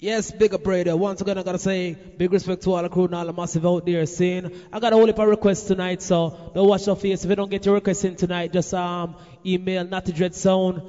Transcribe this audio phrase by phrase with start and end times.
[0.00, 0.66] Yes, big up.
[0.66, 3.66] Once again, I gotta say big respect to all the crew and all the massive
[3.66, 4.50] out there seeing.
[4.72, 7.22] I got a whole heap of requests tonight, so don't watch your face.
[7.22, 10.82] If you don't get your request in tonight, just um email knottydreadsound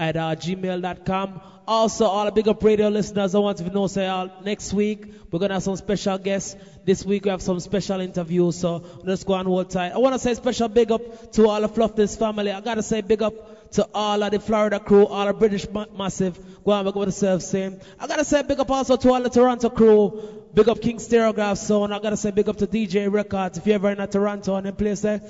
[0.00, 1.40] at uh, gmail.com.
[1.68, 5.04] Also, all the big up radio listeners, I want to know, say, uh, next week,
[5.30, 6.56] we're going to have some special guests.
[6.84, 9.92] This week, we have some special interviews, so let's go and hold tight.
[9.92, 12.50] I want to say special big up to all the Fluffness family.
[12.50, 15.68] I got to say big up to all of the Florida crew, all the British
[15.70, 16.40] ma- massive.
[16.64, 17.78] Go on, go to self same.
[18.00, 20.40] I got to say big up also to all the Toronto crew.
[20.52, 21.94] Big up King Stereograph Sound.
[21.94, 23.58] I got to say big up to DJ Records.
[23.58, 25.20] If you're ever in Toronto and in place there,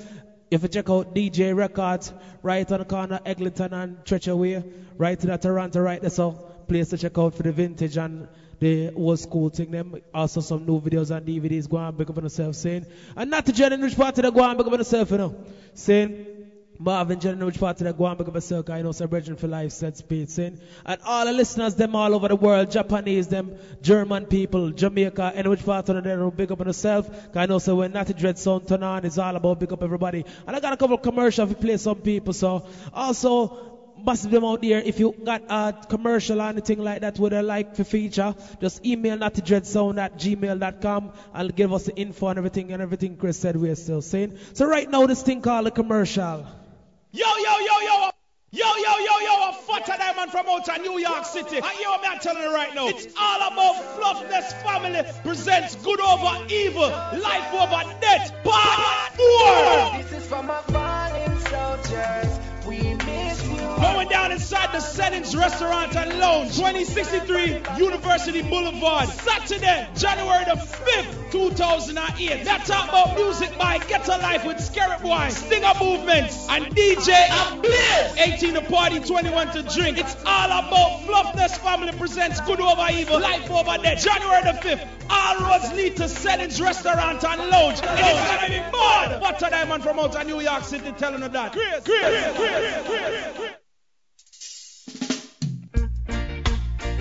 [0.51, 4.63] if you check out DJ Records, right on the corner, Eglinton and Treacherway,
[4.97, 6.31] right to that Toronto, right there, so
[6.67, 8.27] place to check out for the vintage and
[8.59, 9.71] the old school thing.
[9.71, 11.69] Them also some new videos and DVDs.
[11.69, 14.23] Go on, big up on yourself, saying, and not to Jen in which part of
[14.25, 15.35] the go on, big up on yourself, you know,
[15.73, 16.27] saying.
[16.83, 20.31] Marvin Jen, which part of the up yourself, I know, celebration for life, said speed,
[20.31, 25.33] saying, and all the listeners, them all over the world, Japanese, them German people, Jamaica,
[25.35, 28.13] and which part of the world, big up on yourself, I know, so when Knotty
[28.13, 30.25] Dread Sound turn on, it's all about big up everybody.
[30.47, 33.71] And I got a couple of commercials to play some people, so also,
[34.03, 34.81] massive them out there.
[34.81, 38.83] If you got a commercial or anything like that with a like for feature, just
[38.83, 43.55] email knottydreadsound at gmail.com and give us the info and everything and everything Chris said
[43.55, 44.39] we're still saying.
[44.53, 46.47] So right now this thing called a commercial.
[47.13, 48.09] Yo, yo, yo, yo.
[48.53, 51.57] Yo, yo, yo, yo, a fatter diamond from out of New York City.
[51.57, 52.87] And you what I'm telling you right now.
[52.87, 59.17] It's all about Fluffness Family presents good over evil, life over death, part.
[59.97, 62.40] This is for my fallen soldiers.
[63.79, 71.31] Going down inside the Settings Restaurant and Lounge, 2063 University Boulevard, Saturday, January the 5th,
[71.31, 72.43] 2008.
[72.45, 77.61] Now talk about music by Get a Life with Scarab Boy, Stinger Movements, and DJ
[77.61, 78.17] Bliss.
[78.17, 79.97] 18 to party, 21 to drink.
[79.97, 84.87] It's all about Fluffness Family presents Good Over Evil, Life Over Death, January the 5th.
[85.09, 87.79] All roads lead to Settings Restaurant and Lounge.
[87.79, 89.21] It's gonna be mad.
[89.21, 91.51] What a diamond from out of New York City telling you that.
[91.51, 93.51] Chris, Chris, Chris, Chris, Chris.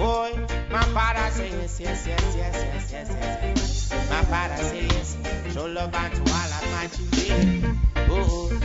[0.00, 0.32] Boy,
[0.70, 3.90] my father says yes, yes, yes, yes, yes, yes.
[3.92, 4.08] Yes.
[4.08, 5.16] My father says,
[5.52, 7.78] show love unto all of my children.
[8.08, 8.60] Oh, oh,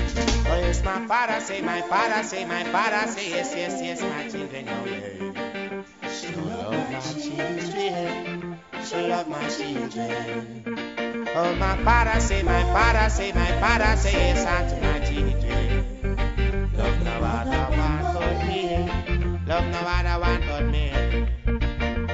[0.47, 4.29] oh yes, my father say, my father say, my father say yes, yes, yes, my
[4.29, 4.69] children.
[4.69, 5.83] Oh yeah.
[6.09, 8.57] Show love my children.
[8.85, 10.63] Show love my children.
[11.35, 16.71] Oh, my father say, my father say, my father say yes unto my children.
[16.77, 19.37] Love no other one but me.
[19.45, 21.04] Love no other one but me.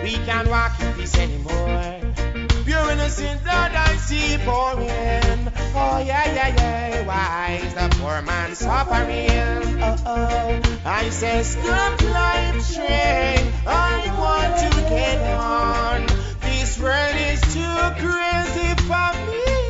[0.03, 2.01] We can't walk in peace anymore.
[2.65, 5.51] Pure innocent blood I see pouring.
[5.75, 7.05] Oh yeah, yeah, yeah.
[7.05, 9.29] Why is the poor man suffering?
[9.81, 10.61] Oh oh.
[10.85, 13.53] I say stop life train.
[13.67, 16.05] I want to get on.
[16.41, 19.61] This world is too crazy for me.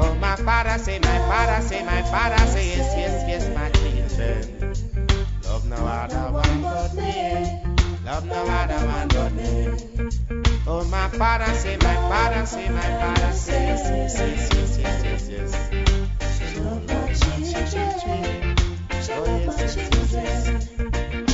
[0.00, 4.74] Oh my father say, my father say, my father say yes, yes, yes, my children.
[5.44, 7.63] Love no other one but me.
[8.04, 9.66] Love no other one but me.
[10.66, 15.04] Oh, my father say, my father say, my father say, yes, yes, yes, yes, yes,
[15.04, 15.52] yes, yes.
[16.56, 17.00] My.
[19.16, 19.46] Oh.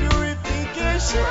[0.00, 1.24] purification.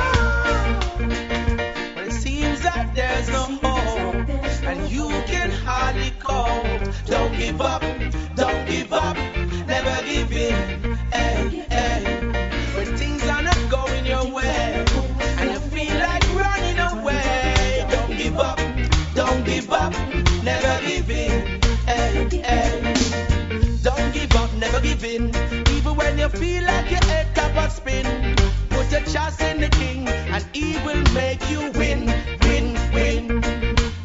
[1.95, 4.29] But it seems that there's no hope,
[4.69, 6.65] and you can hardly cope.
[7.05, 7.81] Don't give up,
[8.35, 9.17] don't give up,
[9.67, 10.97] never give in.
[11.11, 12.03] Hey, hey.
[12.75, 14.85] When things are not going your way,
[15.39, 18.59] and you feel like running away, don't give up,
[19.15, 19.93] don't give up,
[20.43, 21.59] never give in.
[21.85, 22.93] Hey, hey.
[23.81, 25.29] Don't give up, never give in.
[25.75, 27.71] Even when you feel like your head top of
[29.13, 32.05] put in the King, and He will make you win,
[32.41, 33.41] win, win.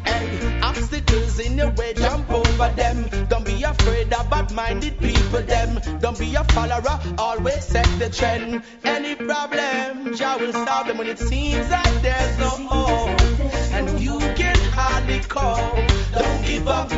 [0.03, 3.07] Hey, obstacles in your way, jump over them.
[3.29, 5.41] Don't be afraid of bad-minded people.
[5.41, 6.99] Them, don't be a follower.
[7.17, 8.63] Always set the trend.
[8.83, 13.21] Any problem, Jah will solve them when it seems like there's no hope,
[13.73, 15.75] and you can hardly cope.
[16.13, 16.89] Don't give up,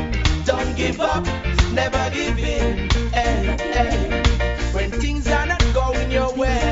[0.46, 1.26] don't give up,
[1.74, 2.90] never give in.
[3.12, 4.24] Hey, hey.
[4.74, 6.67] When things are not going your way,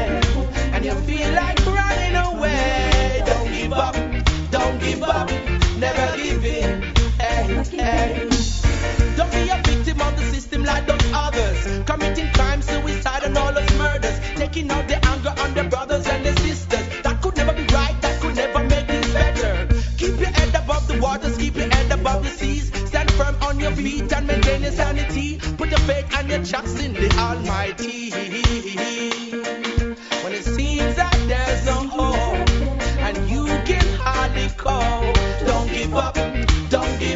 [9.15, 11.83] Don't be a victim of the system like those others.
[11.85, 14.19] Committing crime, suicide, and all those murders.
[14.35, 16.87] Taking all the anger on their brothers and their sisters.
[17.03, 19.67] That could never be right, that could never make things better.
[19.97, 22.71] Keep your head above the waters, keep your head above the seas.
[22.87, 25.37] Stand firm on your feet and maintain your sanity.
[25.57, 28.24] Put your faith and your trust in the Almighty.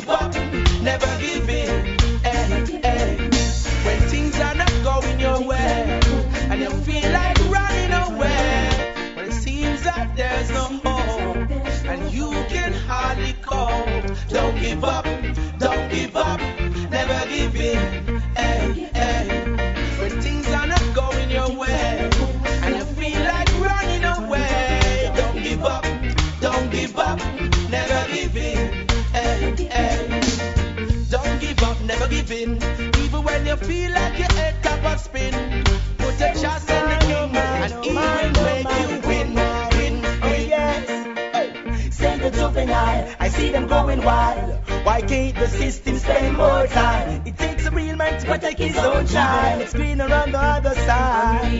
[0.09, 0.48] Don't
[32.31, 32.95] up, never give in.
[33.03, 35.33] Even when you feel like your head top of spin,
[35.97, 39.69] put a trust in the king and he will make you win, win, Oh
[40.21, 40.49] win.
[40.49, 43.15] yes, say the juvenile.
[43.19, 44.59] I see them going wild.
[44.85, 47.21] Why can't the system spend more time?
[47.25, 49.61] It takes a real man to protect his own child.
[49.61, 51.51] It's greener on the other side.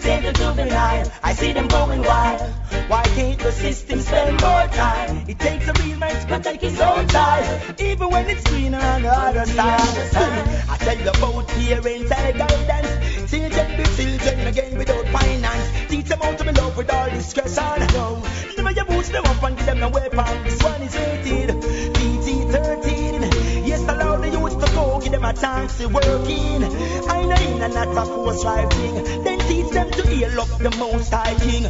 [0.00, 1.10] Say the juvenile.
[1.22, 2.52] I see them going wild.
[2.86, 5.24] Why can't the system spend more time?
[5.26, 7.80] It takes a real man to protect his own child.
[7.80, 10.68] Even when it's greener on the other side.
[10.68, 13.30] I tell you about parental guidance.
[13.30, 15.88] Children be children again without finance.
[15.88, 17.88] Teach them how to be loved with all discretion.
[17.94, 18.22] No,
[18.58, 20.44] never you boost them up and give them no weapon.
[20.44, 21.62] This one is rated
[21.94, 23.22] PG 13.
[23.64, 26.62] Yes, allow the youth to go, give them a chance to work in.
[27.08, 29.24] I know in and not a force driving.
[29.24, 31.64] Then teach them to heal up the most high king.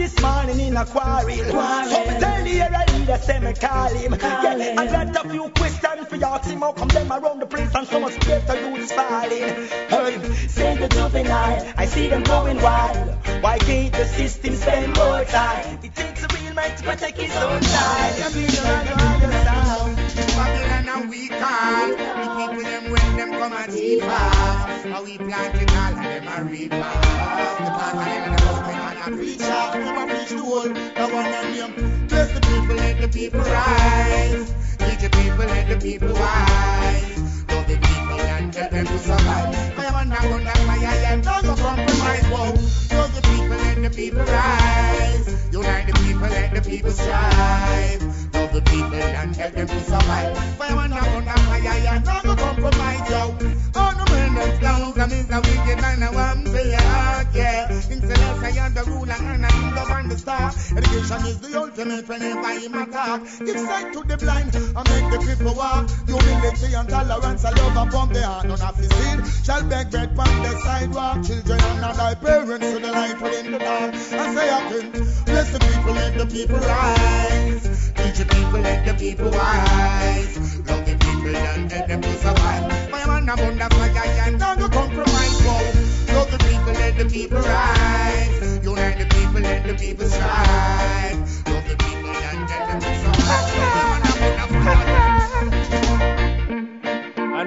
[0.00, 1.28] This morning in a quarrel.
[1.28, 4.12] So me tell the air I need a semi call him.
[4.18, 6.24] Yeah, I got a few questions for you.
[6.24, 9.68] Ask him how come them around the place and so much better youths falling.
[9.92, 11.72] Hey, say the juvenile.
[11.76, 13.14] I see them going wild.
[13.42, 15.78] Why can't the system spend more time?
[15.82, 18.18] It takes a real man to protect his own child.
[18.18, 19.96] Yeah, me, you understand.
[20.40, 22.04] Babylon and we call The
[22.38, 26.70] people them when them come and cheap How we planting all of them a reap
[26.70, 32.06] Because of them the and a preacher Come and preach the the one and them
[32.08, 34.54] Bless the people, let the people rise.
[34.78, 39.78] Teach the people, let the people wise Love the people and tell them to survive
[39.78, 43.82] I am a now on fire and don't go compromise Whoa, love the people, let
[43.82, 45.52] the people rise.
[45.52, 48.02] Unite the people, let the people strive.
[48.34, 52.36] Love the people and tell them to survive Fireman now on fire and don't go
[52.36, 53.36] compromise yo.
[53.74, 57.70] Oh no man that's down from is a wicked man I want to yeah.
[57.90, 61.58] In Celeste I am the ruler and I am govern the star Education is the
[61.58, 65.88] ultimate whenever him attack Give sight to the blind and make the cripple walk.
[66.06, 68.46] Humility and tolerance and love upon the heart.
[68.46, 71.24] None of his seed shall beg bread from the sidewalk.
[71.24, 73.94] Children and thy parents to the light within the dark.
[73.94, 74.90] I say I can
[75.28, 77.92] bless the people let the people rise.
[77.96, 80.34] Teach the people let the people wise
[80.68, 85.36] Love the people and let them survive Fireman I'm under fire and don't go compromise.
[85.44, 86.14] Whoa.
[86.14, 88.64] Love the people let the people rise.
[88.64, 91.18] Unite the people let the people strive.
[91.52, 95.09] Love the people and let them survive Fireman I'm under fire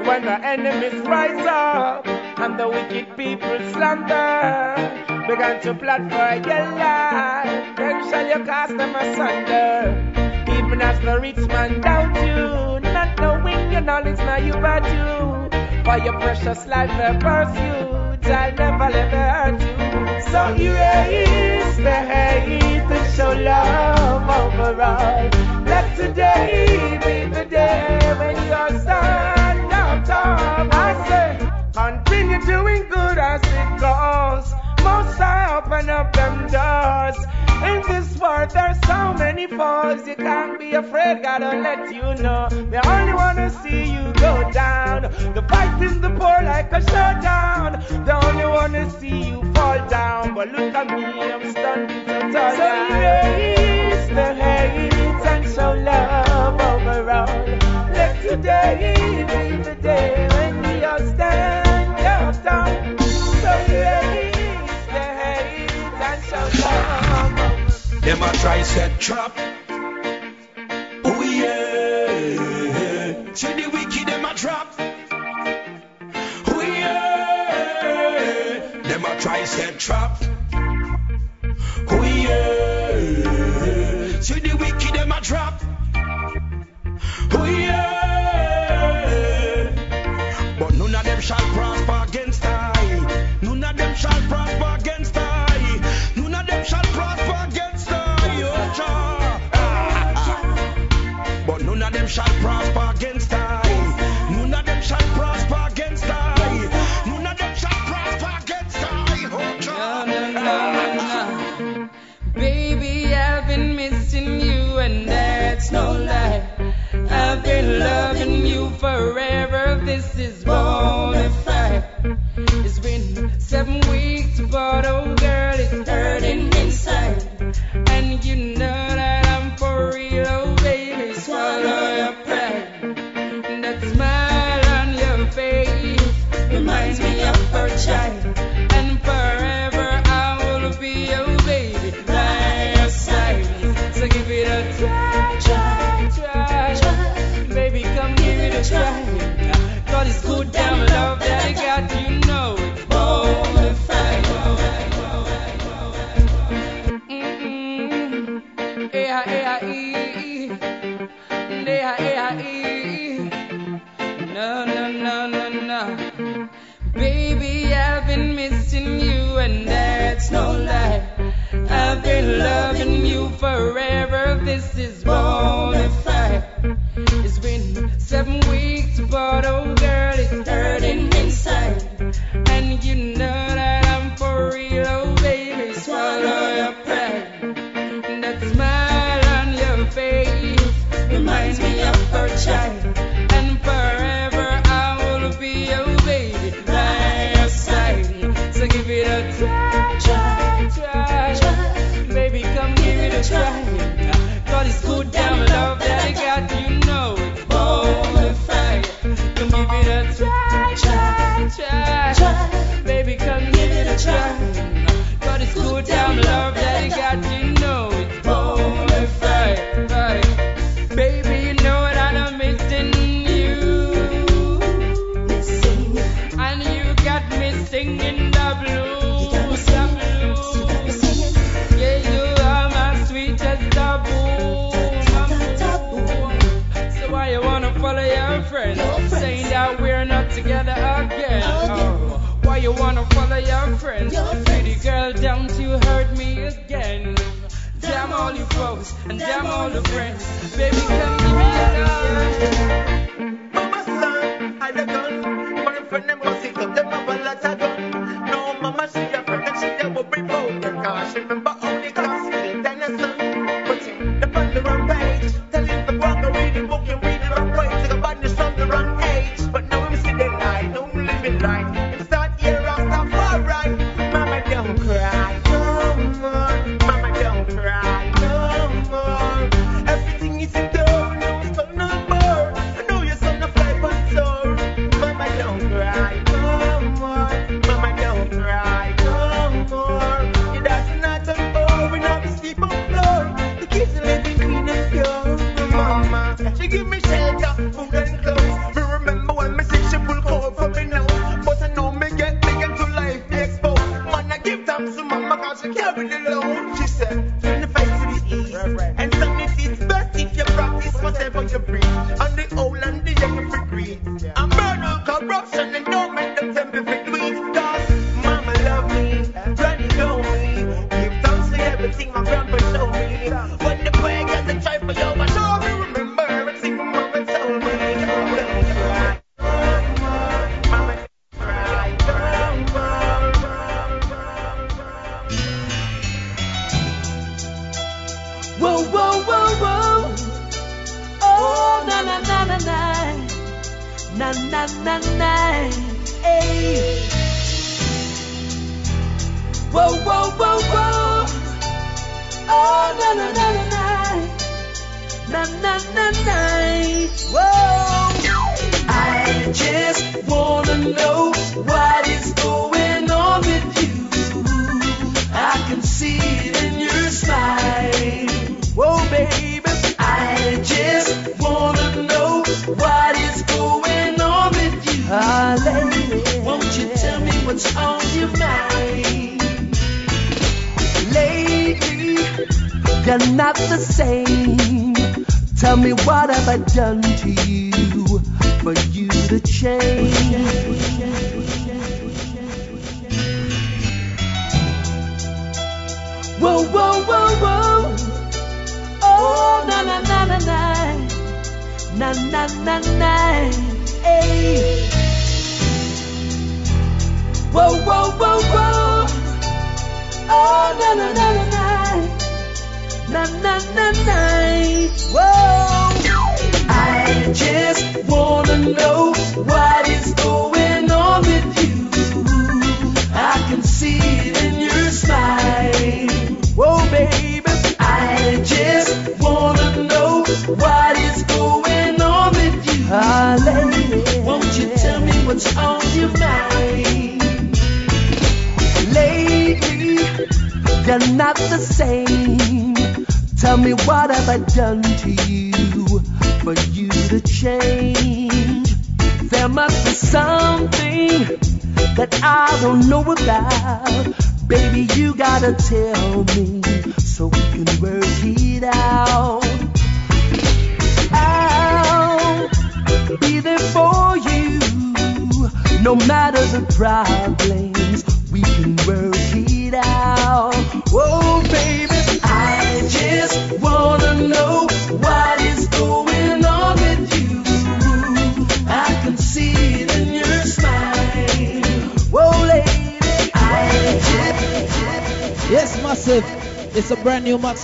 [0.06, 4.76] When the enemies rise up and the wicked people slander,
[5.28, 9.96] began to plot for your life, then shall you cast them asunder.
[10.52, 15.84] Even as the rich man doubt you, not knowing your knowledge now you bad you.
[15.86, 20.32] For your precious life they pursue, I'll never let hurt you.
[20.32, 25.30] So erase the hate and show love overall.
[25.64, 29.33] Let today be the day when you're stand
[32.46, 34.54] doing good as it goes.
[34.84, 37.18] Most I open up them doors.
[37.64, 40.06] In this world, there's so many foes.
[40.06, 42.50] You can't be afraid, gotta let you know.
[42.50, 45.04] They only wanna see you go down.
[45.34, 47.84] The fight in the poor like a showdown.
[48.06, 50.36] They only wanna see you fall down.
[50.36, 52.52] But look at me, I'm standing so tall.
[52.60, 57.28] So erase the hate and show love overall.
[57.98, 58.96] Let today
[59.30, 61.63] be the day when we all stand
[68.04, 69.32] Them a try set trap.
[71.06, 72.36] Oh yeah.
[73.34, 74.74] See the wicked them a trap.
[76.48, 78.02] Oh yeah.
[78.84, 80.22] Them a try set trap.
[81.88, 82.60] Oh yeah.
[84.20, 85.62] See the wicked them a trap.
[87.32, 88.84] Oh yeah.
[90.60, 93.38] But none of them shall prosper against I.
[93.42, 95.80] None of them shall prosper against I.
[96.18, 97.63] None of them shall prosper against
[102.14, 103.13] shall prosper against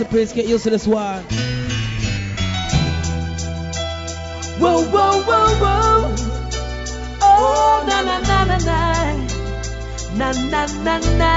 [0.09, 0.33] Prince.
[0.33, 1.23] Get used to this one.
[4.59, 6.15] Whoa, whoa, whoa, whoa.
[7.21, 8.79] Oh, na na na na na.
[10.17, 11.33] Na na na na.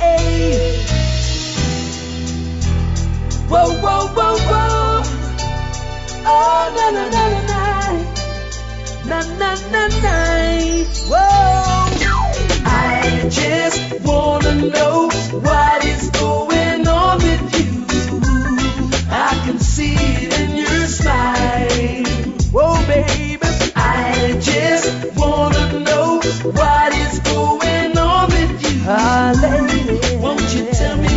[0.00, 0.82] Hey.
[3.48, 5.02] Whoa, whoa, whoa, whoa.
[6.26, 7.62] Oh, na na na na na.
[9.06, 10.14] Na na na na.
[11.08, 11.54] Whoa.
[12.66, 15.08] I just wanna know
[15.40, 15.75] what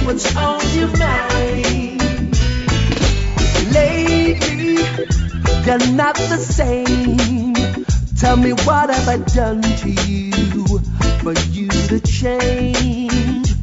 [0.10, 2.02] what's on your mind?
[3.72, 4.74] Lately,
[5.66, 7.54] you're not the same.
[8.18, 10.66] Tell me what have I done to you
[11.22, 13.54] for you to change?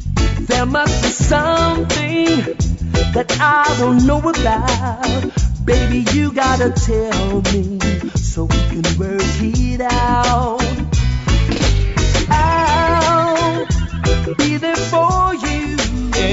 [0.47, 2.55] There must be something
[3.15, 5.65] that I don't know about.
[5.65, 7.77] Baby, you gotta tell me
[8.15, 10.61] so we can work it out.
[12.29, 13.65] I'll
[14.35, 15.66] be there for you,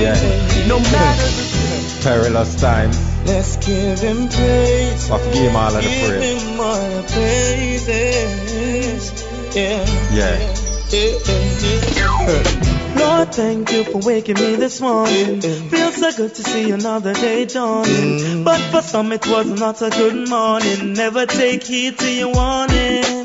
[0.02, 0.66] Yeah.
[0.66, 2.98] no matter the Perilous times.
[3.26, 5.10] Let's give him praise.
[5.10, 9.12] Of game all of the Give him all the praises.
[9.56, 9.86] Yeah.
[10.12, 10.54] Yeah.
[12.96, 15.40] Lord, thank you for waking me this morning.
[15.40, 18.18] Feels so good to see another day dawning.
[18.18, 18.44] Mm.
[18.44, 20.92] But for some, it was not a good morning.
[20.92, 23.23] Never take heed to your warning.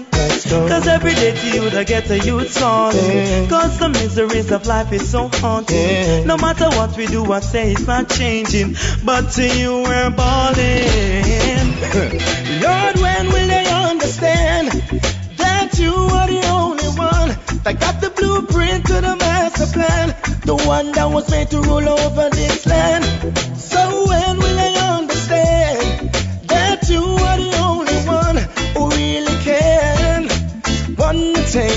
[0.50, 3.48] Cause every day to you, I get a youth calling.
[3.50, 6.26] Cause the miseries of life is so haunting.
[6.26, 8.76] No matter what we do, I say it's not changing.
[9.06, 11.70] But to you, we're balling.
[12.66, 14.72] Lord, when will they understand
[15.38, 17.30] that you are the only one
[17.64, 20.16] that got the blueprint to the master plan?
[20.46, 23.06] The one that was made to rule over this land.
[23.56, 25.09] So when will they understand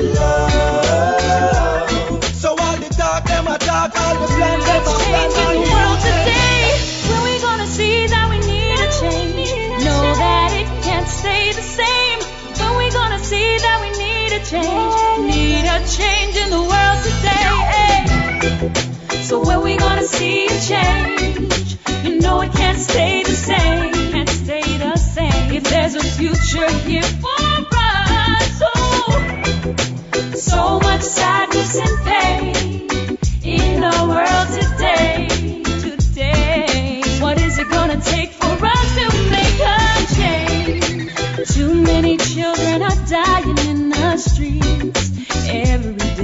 [0.00, 1.90] love.
[2.34, 5.64] So all the talk, them a talk, all the plan, them a plan, all Changing
[5.64, 6.62] the world today.
[7.08, 9.50] When we gonna see that we need a change?
[9.84, 12.20] Know that it can't stay the same.
[12.60, 14.94] When we gonna see that we need a change?
[15.34, 18.04] Need a change in the world today.
[19.24, 21.29] So when we gonna see a change?
[22.80, 23.92] Stay the same.
[24.12, 25.54] Can't stay the same.
[25.54, 29.74] If there's a future here for us, oh,
[30.34, 32.88] so much sadness and pain
[33.42, 35.28] in our world today.
[35.80, 39.80] Today, what is it gonna take for us to make a
[40.16, 41.54] change?
[41.54, 46.19] Too many children are dying in the streets every day.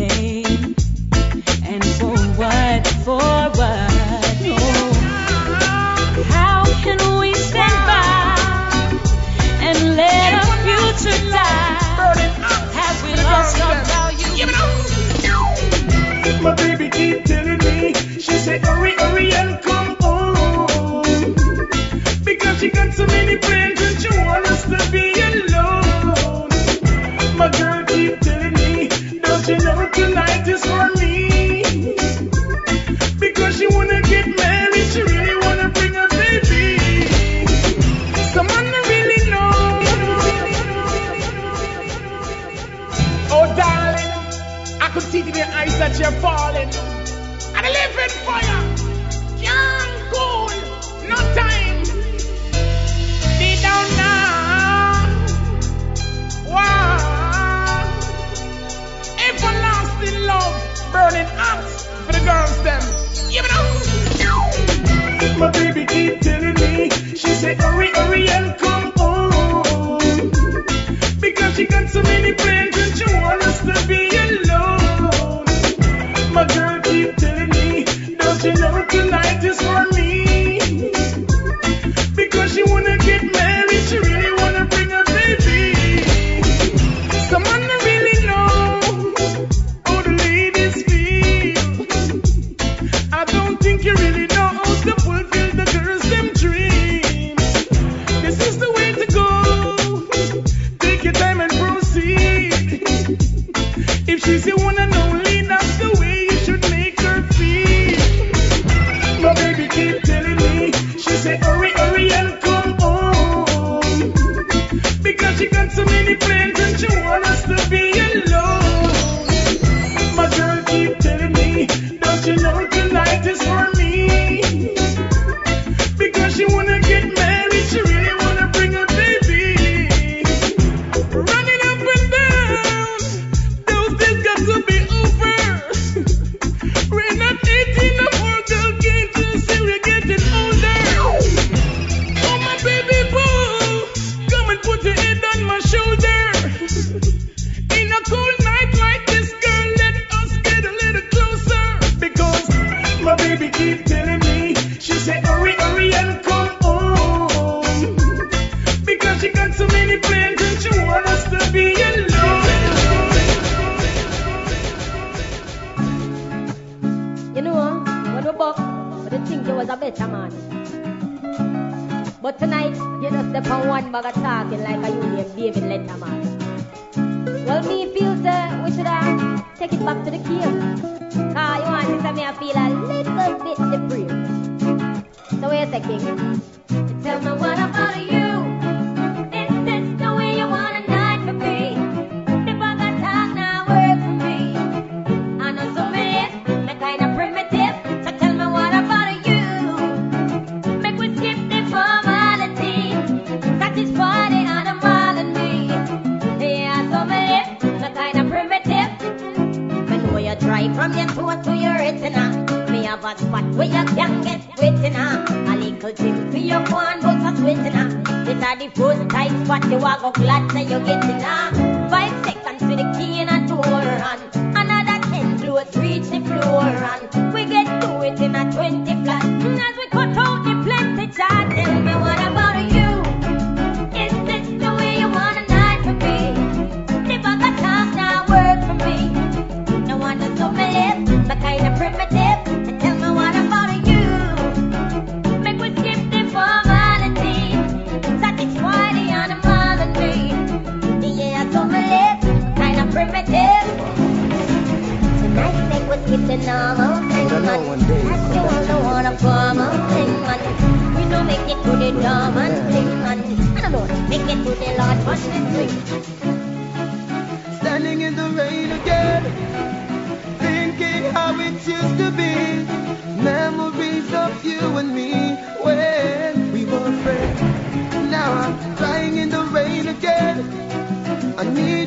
[71.57, 71.65] she
[72.05, 72.26] me.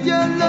[0.02, 0.49] Did you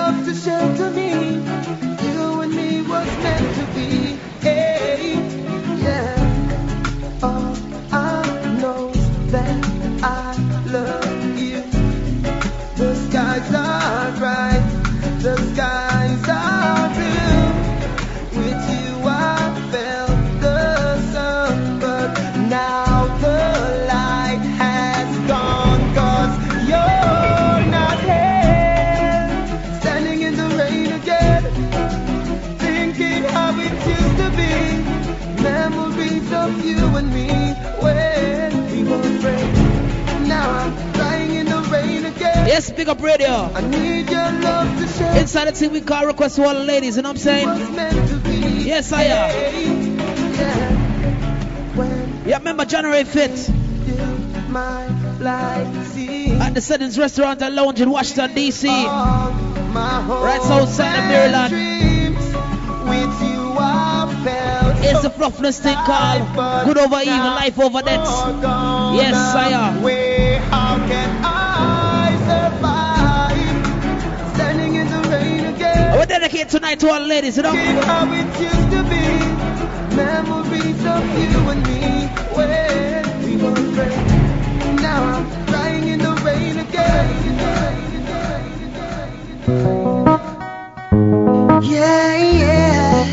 [42.91, 43.49] up radio.
[45.17, 47.49] Inside the team, we call request to all the ladies, you know what I'm saying?
[48.67, 49.99] Yes, I am.
[51.77, 53.49] Yeah, yeah remember January 5th.
[56.41, 58.67] At the Settings Restaurant and Lounge in Washington, D.C.
[58.69, 61.55] Right outside of Maryland.
[64.83, 68.01] It's the fluffness thing called good over evil, life over death.
[68.97, 69.81] Yes, I.
[76.31, 77.53] dedicate tonight to our ladies, you know?
[79.91, 82.49] Memories of you and me when
[83.25, 83.55] we were.
[84.81, 87.09] Now I'm crying in the rain again.
[91.63, 93.07] Yeah, yeah.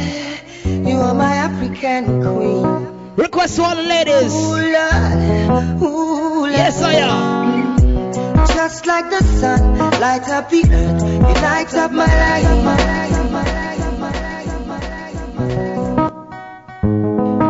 [0.88, 3.15] You are my African queen.
[3.15, 4.34] Request to all the ladies.
[4.34, 6.45] Ooh, ooh.
[6.47, 8.47] Yes, I am.
[8.47, 11.36] Just like the sun Lights up the earth, you
[11.74, 12.44] up my life.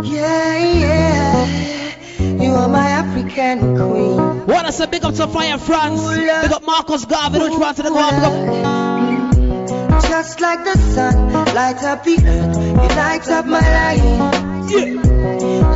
[0.05, 4.45] Yeah, yeah, you are my African queen.
[4.71, 10.01] Say big up to Fire France, big up Marcus Garvey, which France to the mm.
[10.03, 14.03] Just like the sun, lights up the earth, you light up my life.
[14.69, 14.93] Yeah.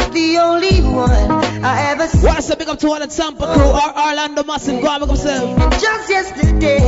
[0.09, 2.25] The only one I ever see.
[2.25, 3.93] What's up, big up to all the Tampa crew, oh.
[3.95, 5.59] or Orlando Massive, go on, make yourself.
[5.79, 6.79] Just yesterday,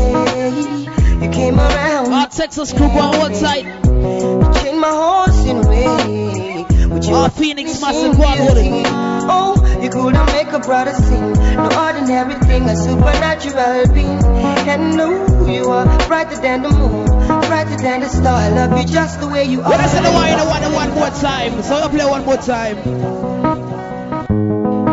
[1.23, 2.12] you came around.
[2.12, 3.65] Our Texas crew, go on one side.
[3.65, 6.65] Changed my horse in way.
[7.03, 8.86] You, Our Phoenix Massive, go on, hold it.
[9.25, 11.33] Oh, you couldn't make a brother sing.
[11.33, 14.23] No ordinary thing, a supernatural being.
[14.67, 18.39] And no, you are brighter than the moon, brighter than the star.
[18.39, 19.69] I love you just the way you are.
[19.69, 21.62] When I say the wine, I want it one more time.
[21.62, 23.33] So I play one more time.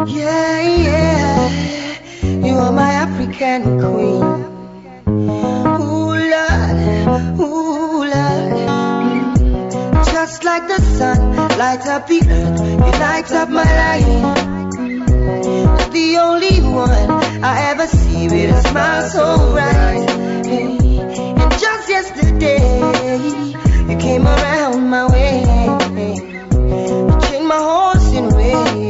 [0.07, 4.23] Yeah, yeah, you are my African queen.
[5.79, 8.55] Ooh, Lord, ooh, Lord.
[10.07, 11.21] Just like the sun,
[11.87, 14.37] up the earth, you light up my life.
[15.93, 17.11] The only one
[17.45, 20.09] I ever see with a smile so bright.
[20.49, 22.81] And just yesterday,
[23.91, 25.43] you came around my way.
[26.65, 28.90] You changed my horse in way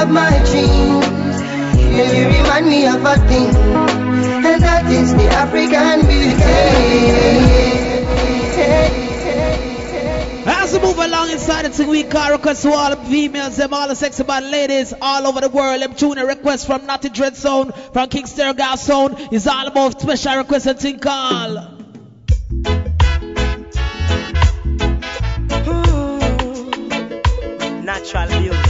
[0.00, 1.40] the girl my dreams.
[1.90, 3.54] Yeah, you remind me of a thing,
[4.44, 6.40] and that is the African beauty.
[10.46, 13.74] As we move along inside the thing, we call requests to all the females, them
[13.74, 15.82] all the sexy bad ladies all over the world.
[15.82, 19.16] Them tune a request from Knotty Dread Sound, from King Stergal Sound.
[19.32, 21.76] It's all about special requests and thing call.
[27.82, 28.69] Natural beauty,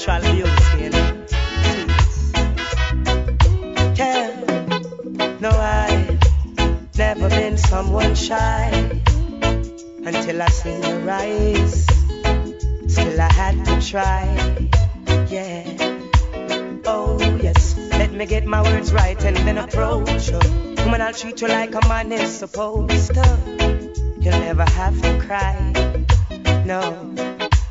[0.00, 0.22] Natural
[5.40, 8.70] no, I've never been someone shy
[10.02, 11.84] until I seen your eyes.
[12.88, 14.24] Still, I had to try,
[15.28, 15.64] yeah.
[16.86, 20.40] Oh, yes, let me get my words right and then approach you.
[20.78, 23.38] Woman, I'll treat you like a man is supposed to.
[24.18, 25.72] You'll never have to cry,
[26.64, 27.14] no.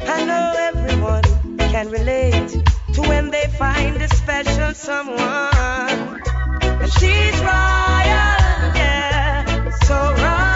[0.01, 0.78] I know everyone
[1.71, 2.49] can relate
[2.93, 5.19] to when they find a special someone.
[5.19, 8.35] And she's royal,
[8.73, 10.49] yeah, so royal.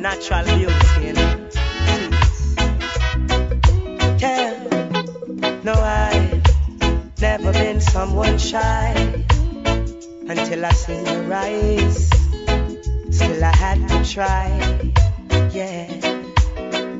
[0.00, 1.12] natural beauty,
[5.64, 9.27] no, I've never been someone shy
[10.28, 12.10] until I seen your eyes.
[13.10, 14.48] Still, I had to try,
[15.52, 15.86] yeah.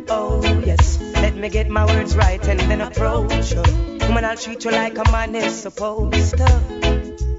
[0.09, 3.63] Oh, yes, let me get my words right and then approach you.
[4.07, 6.63] Woman, I'll treat you like a man is supposed to.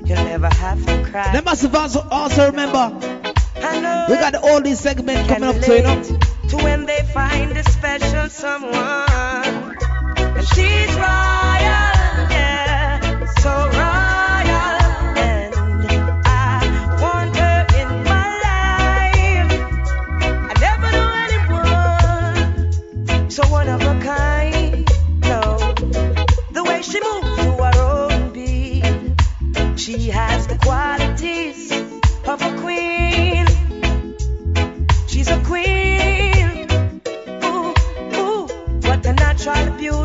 [0.05, 1.33] You'll never have to cry.
[1.33, 6.01] Them massive also, also remember, we got the oldies segment coming up too, you know.
[6.49, 8.73] to when they find a special someone.
[8.73, 11.88] And she's royal,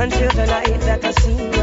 [0.00, 1.57] until the night that I see.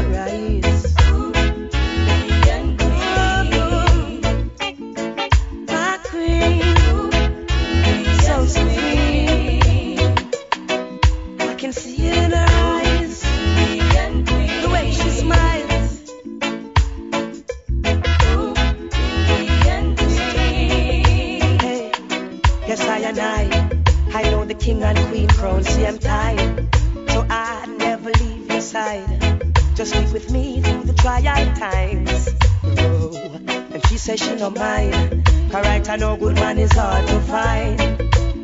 [35.96, 37.80] and no good man is hard to find.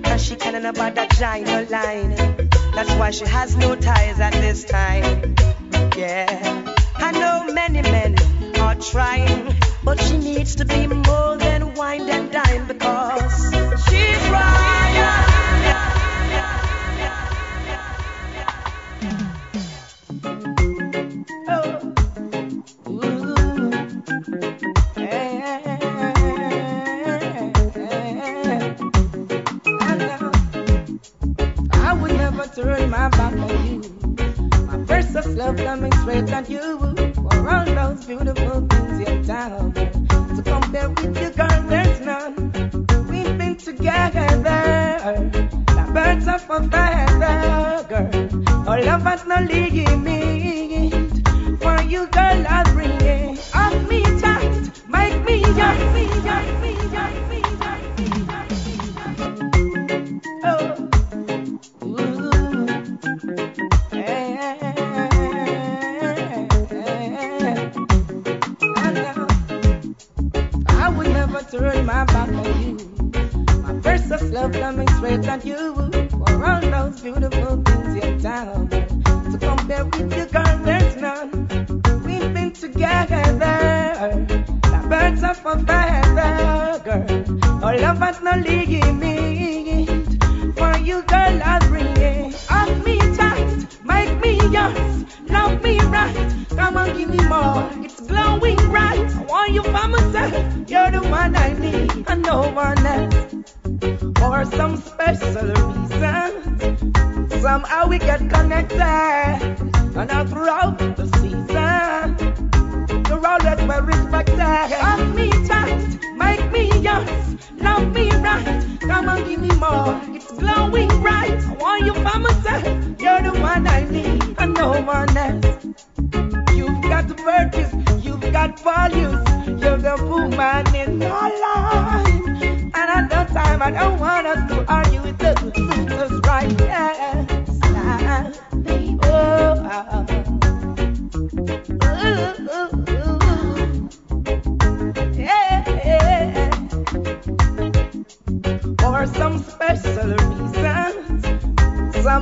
[0.07, 2.15] And she can't about that giant line.
[2.75, 3.72] That's why she has no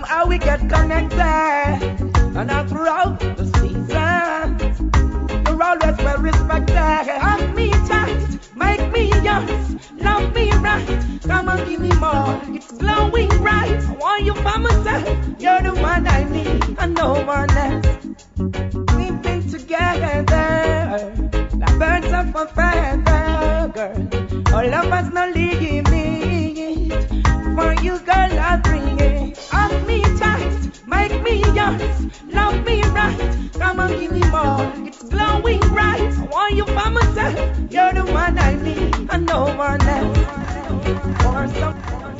[0.00, 1.18] somehow we get connected.
[2.36, 4.80] And all throughout the seasons,
[5.46, 7.06] you're always well respected.
[7.26, 10.86] Hug me tight, make me yours, love me right.
[11.22, 13.82] Come and give me more, it's glowing bright.
[13.82, 15.04] I want you for myself.
[15.38, 17.86] you're the one I need, and no one else.
[18.96, 20.24] We've been together,
[21.58, 24.54] like birds of a feather, girl.
[24.54, 25.69] All of us no league.
[31.30, 33.50] me yours, love me right.
[33.52, 34.72] Come on give me more.
[34.86, 36.00] It's glowing right.
[36.00, 37.38] I want you for myself.
[37.70, 40.18] You're the one I need, and no one else.
[41.22, 42.19] For some.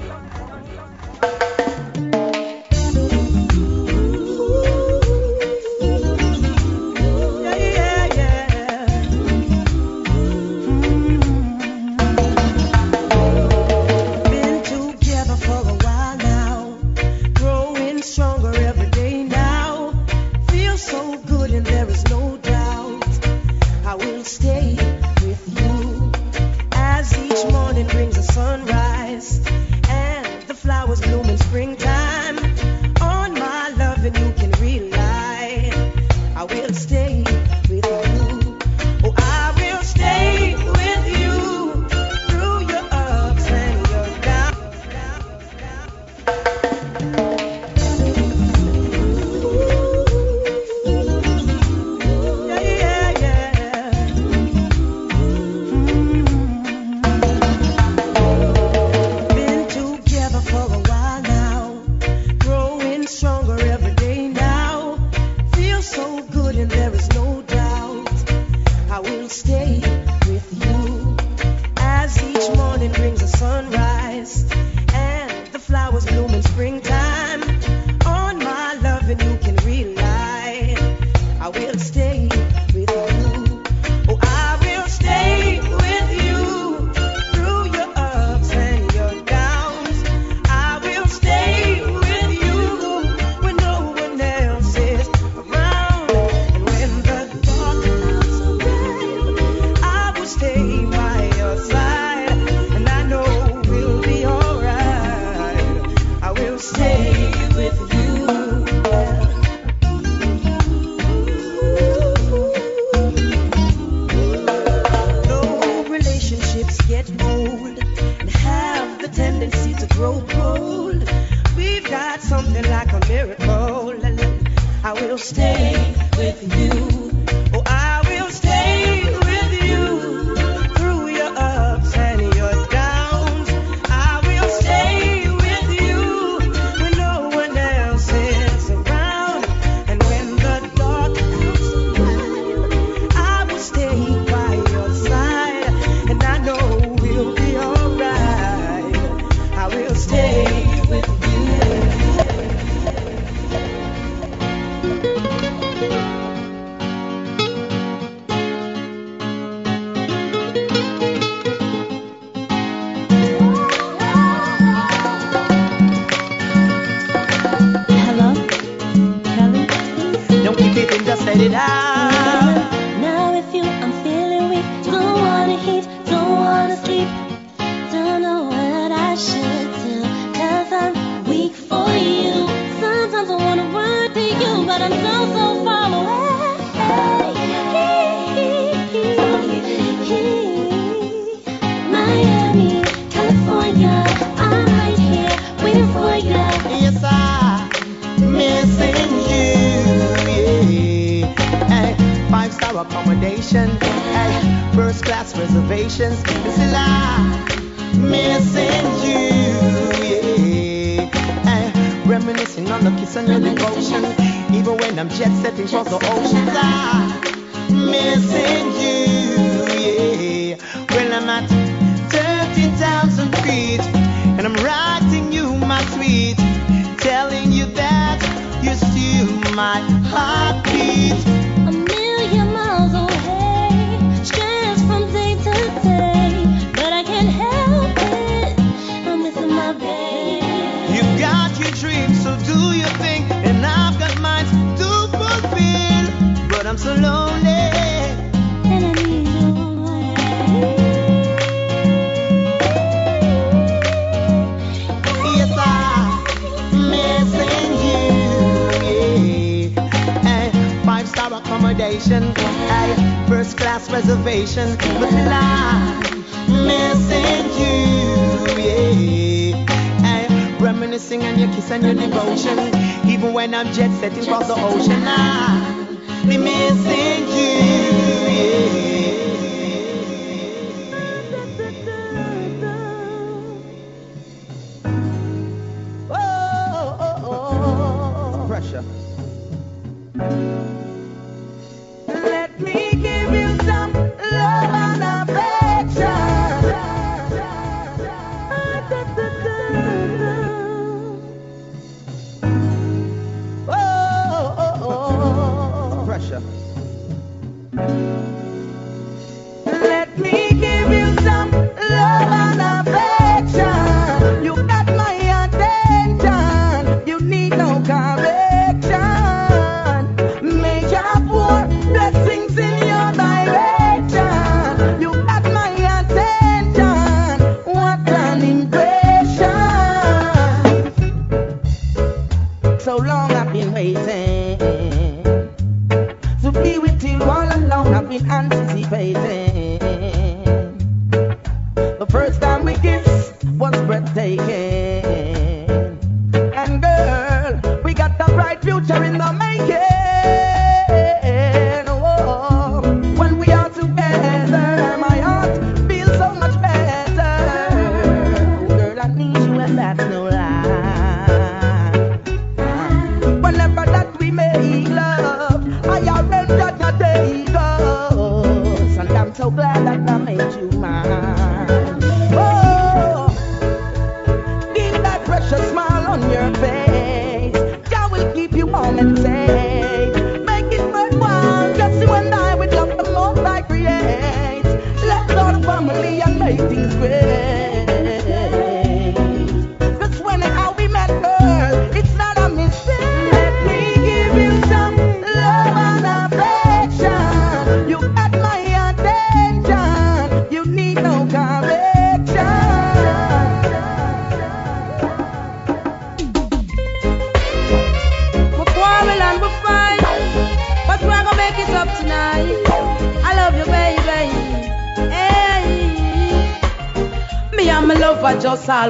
[369.91, 371.30] I made you mine.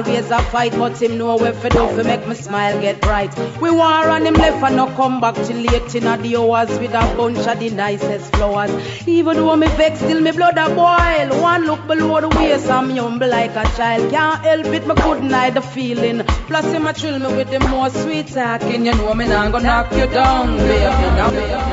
[0.01, 3.31] Always a fight, but him know where fi do fi make me smile get bright.
[3.61, 6.93] We war on him left and no come back till late in the hours with
[6.93, 8.71] a bunch of the nicest flowers.
[9.07, 11.41] Even though me vex, still me blood a boil.
[11.41, 14.11] One look below the waist, I'm humble like a child.
[14.11, 16.23] Can't help it, me couldn't hide the feeling.
[16.47, 18.85] Plus him a thrill me with the more sweet talking.
[18.85, 21.70] You know me not gonna knock you down, baby.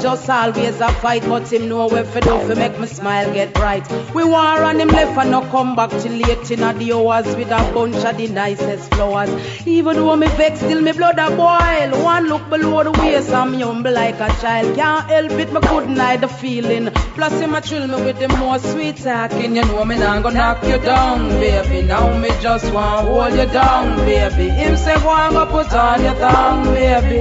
[0.00, 3.54] Just always a fight, but him know where fi do fi make me smile get
[3.54, 3.84] bright.
[4.14, 7.50] We war on him left and no come back till late in the hours with
[7.50, 9.30] a bunch of the nicest flowers.
[9.66, 12.04] Even though me vex, still me blood a boil.
[12.04, 14.76] One look below the waist, I'm humble like a child.
[14.76, 16.90] Can't help it, me couldn't hide the feeling.
[17.16, 19.56] Plus him a thrill me with the more sweet talking.
[19.56, 21.86] You know me not gonna knock you down, baby.
[21.86, 24.48] Now me just want hold you down, baby.
[24.50, 27.20] Him say go and go put on your tongue, baby.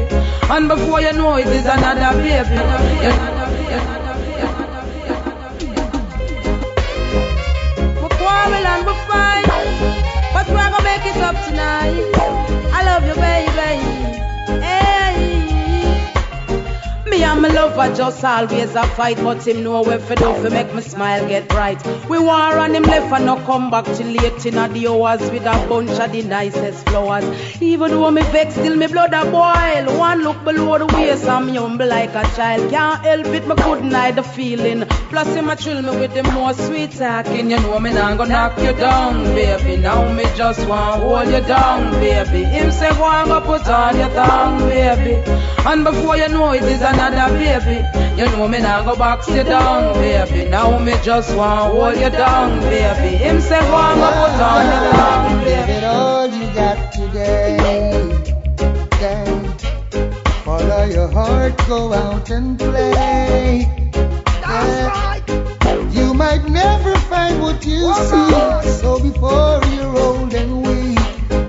[0.49, 2.62] And before you know it is another baby.
[8.17, 9.45] Quarrel and fight,
[10.33, 12.11] but we're gonna make it up tonight.
[12.73, 14.61] I love you, baby.
[14.65, 15.02] Hey.
[17.23, 20.73] And my lover just always a fight, but him know where fi do fi make
[20.75, 21.81] me smile get bright.
[22.09, 25.45] We war on him left and no come back till late in the hours with
[25.45, 27.25] a bunch of the nicest flowers.
[27.61, 29.97] Even though me vex, still me blood a boil.
[29.97, 32.69] One look below the waist, I'm humble like a child.
[32.69, 34.85] Can't help it, me couldn't hide the feeling.
[35.09, 37.49] Plus him a thrill me with the more sweet talking.
[37.51, 39.77] You know me not gonna knock you down, baby.
[39.77, 42.43] Now me just want hold you down, baby.
[42.43, 45.15] Him say go and go put on your tongue, baby.
[45.65, 47.85] And before you know it is another baby.
[48.17, 50.49] You know me now go box you down, baby.
[50.49, 53.15] Now me just want hold you down, baby.
[53.17, 55.71] Him say go and go put on your tongue, Give baby.
[55.73, 57.57] it all you got today.
[58.99, 59.57] Then
[60.45, 63.67] follow your heart, go out and play.
[64.41, 65.93] That's right.
[65.93, 70.97] You might never find what you seek, so before you're old and weak,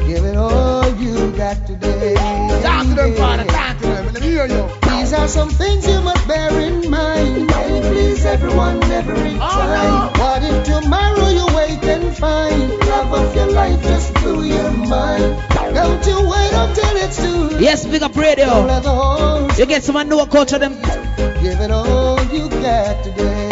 [0.07, 2.15] give it all you got today.
[2.63, 4.05] Talk to them, Father, talk to them.
[4.13, 4.84] Let me hear you.
[5.17, 7.47] Are some things you must bear in mind.
[7.47, 10.21] May please everyone every oh, time.
[10.21, 15.41] What if tomorrow you wake and find love of your life just blew your mind?
[15.73, 17.63] Don't you wait until it's too late.
[17.63, 18.67] Yes, big up radio.
[18.67, 20.75] let the horse You get some new culture them.
[21.41, 23.49] give it all you got today.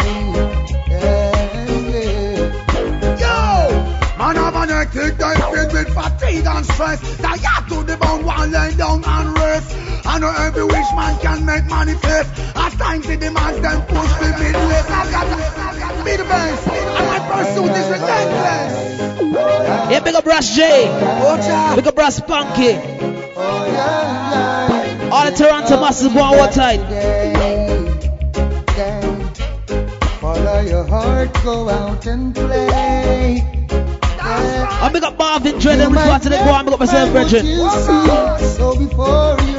[0.89, 1.63] Yeah,
[3.23, 4.17] Yo!
[4.19, 7.17] Man have an hectic day filled with fatigue and stress.
[7.17, 9.82] Tired to the bone while laying down and rest.
[10.13, 12.29] I know every wish man can make manifest.
[12.55, 14.89] At times it demands them push the midwest.
[14.91, 15.25] I got
[15.97, 16.67] to be the best.
[16.67, 18.73] And my pursuit is relentless.
[19.91, 20.85] Yeah, big up Brass J.
[21.75, 22.77] Big up Brass Punky.
[23.35, 26.81] Oh, All the Toronto masses go on one time.
[30.21, 33.41] Follow your heart, go out and play.
[34.21, 37.11] I big up Marvin Dread and which part of the go on, big up myself,
[37.11, 37.47] brethren.
[37.47, 39.52] You so before you're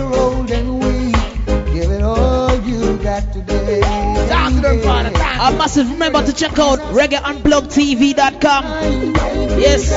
[5.44, 8.64] A massive remember to check out reggaeunplugtv.com.
[9.60, 9.90] Yes,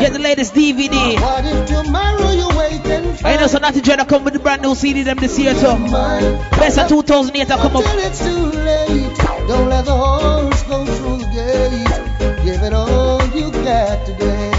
[0.00, 1.20] get the latest DVD.
[1.20, 4.62] What if tomorrow you wake and I know so Knotty Dread come with the brand
[4.62, 5.76] new CD them this year too.
[6.56, 7.84] Best of 2008 I come up.
[7.84, 9.18] Till it's too late.
[9.48, 12.42] Don't let the horse go through the gate.
[12.42, 14.50] Give it all you got today.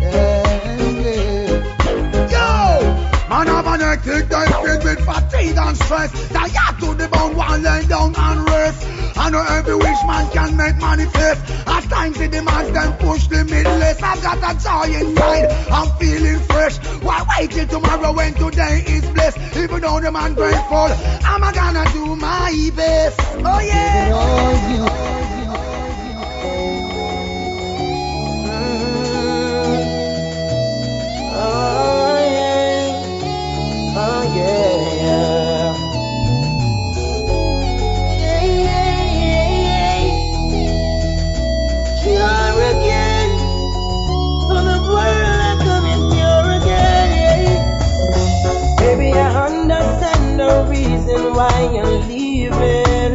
[0.00, 2.26] Yeah, yeah.
[2.26, 3.28] Yo!
[3.28, 6.28] Man have an hectic day filled with fatigue and stress.
[6.30, 8.97] Tired to the bone while laying down and rest.
[9.28, 11.44] I know every wish man can make manifest.
[11.68, 14.00] At times it demands them push the midless.
[14.02, 15.50] I've got a joy inside.
[15.70, 16.78] I'm feeling fresh.
[17.02, 19.36] Why wait till tomorrow when today is blessed?
[19.54, 20.88] Even though the man grateful,
[21.28, 23.20] I'm a gonna do my best.
[23.20, 24.12] Oh yeah.
[24.14, 25.34] Oh yeah,
[31.34, 32.16] oh
[34.34, 34.38] yeah.
[34.40, 34.87] Oh,
[51.38, 53.14] why I'm leaving.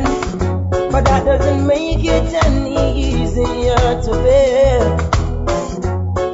[0.94, 4.80] But that doesn't make it any easier to bear.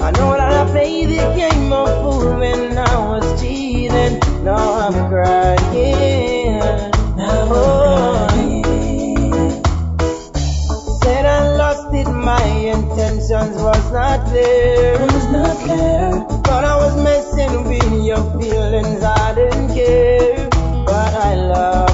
[0.06, 4.20] I know that I played the game of fool when I was cheating.
[4.44, 6.60] Now I'm crying.
[7.18, 8.28] Now I'm oh.
[8.30, 9.34] crying.
[11.02, 15.00] Said I lost it, my intentions was not there.
[15.00, 16.12] Was not there.
[16.46, 20.09] Thought I was messing with your feelings, I didn't care
[21.60, 21.89] love.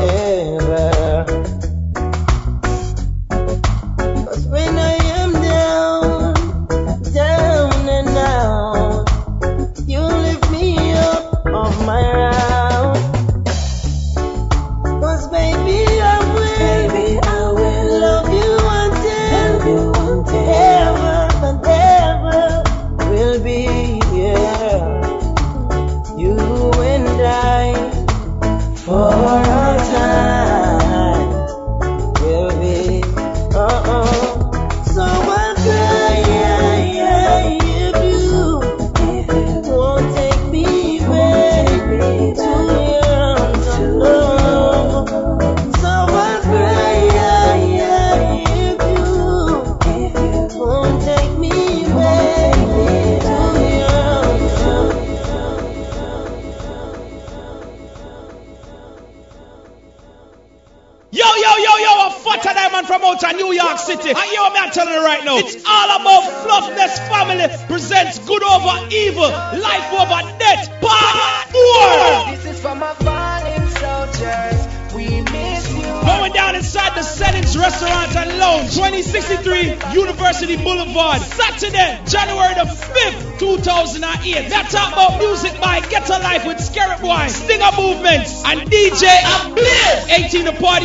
[0.00, 0.61] Yeah.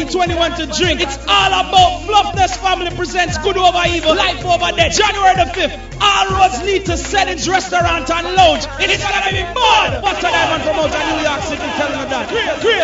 [0.05, 1.01] 2021 to drink.
[1.01, 4.93] It's all about Fluffness Family presents Good Over Evil, Life Over Death.
[4.93, 8.67] January the 5th, all roads lead to Seddon's Restaurant and Lounge.
[8.77, 10.01] It's gonna be fun!
[10.05, 12.29] Buster Diamond from out of New York City telling you that.
[12.61, 12.76] Great.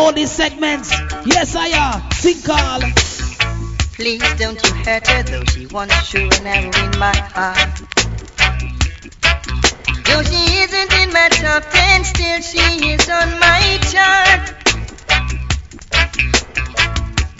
[0.00, 0.90] all these segments.
[1.26, 2.10] Yes, I am.
[2.12, 2.80] Sing call.
[3.96, 7.74] Please don't you hurt her, though she wants you an arrow in my heart.
[10.06, 14.42] Though she isn't in my top ten, still she is on my chart.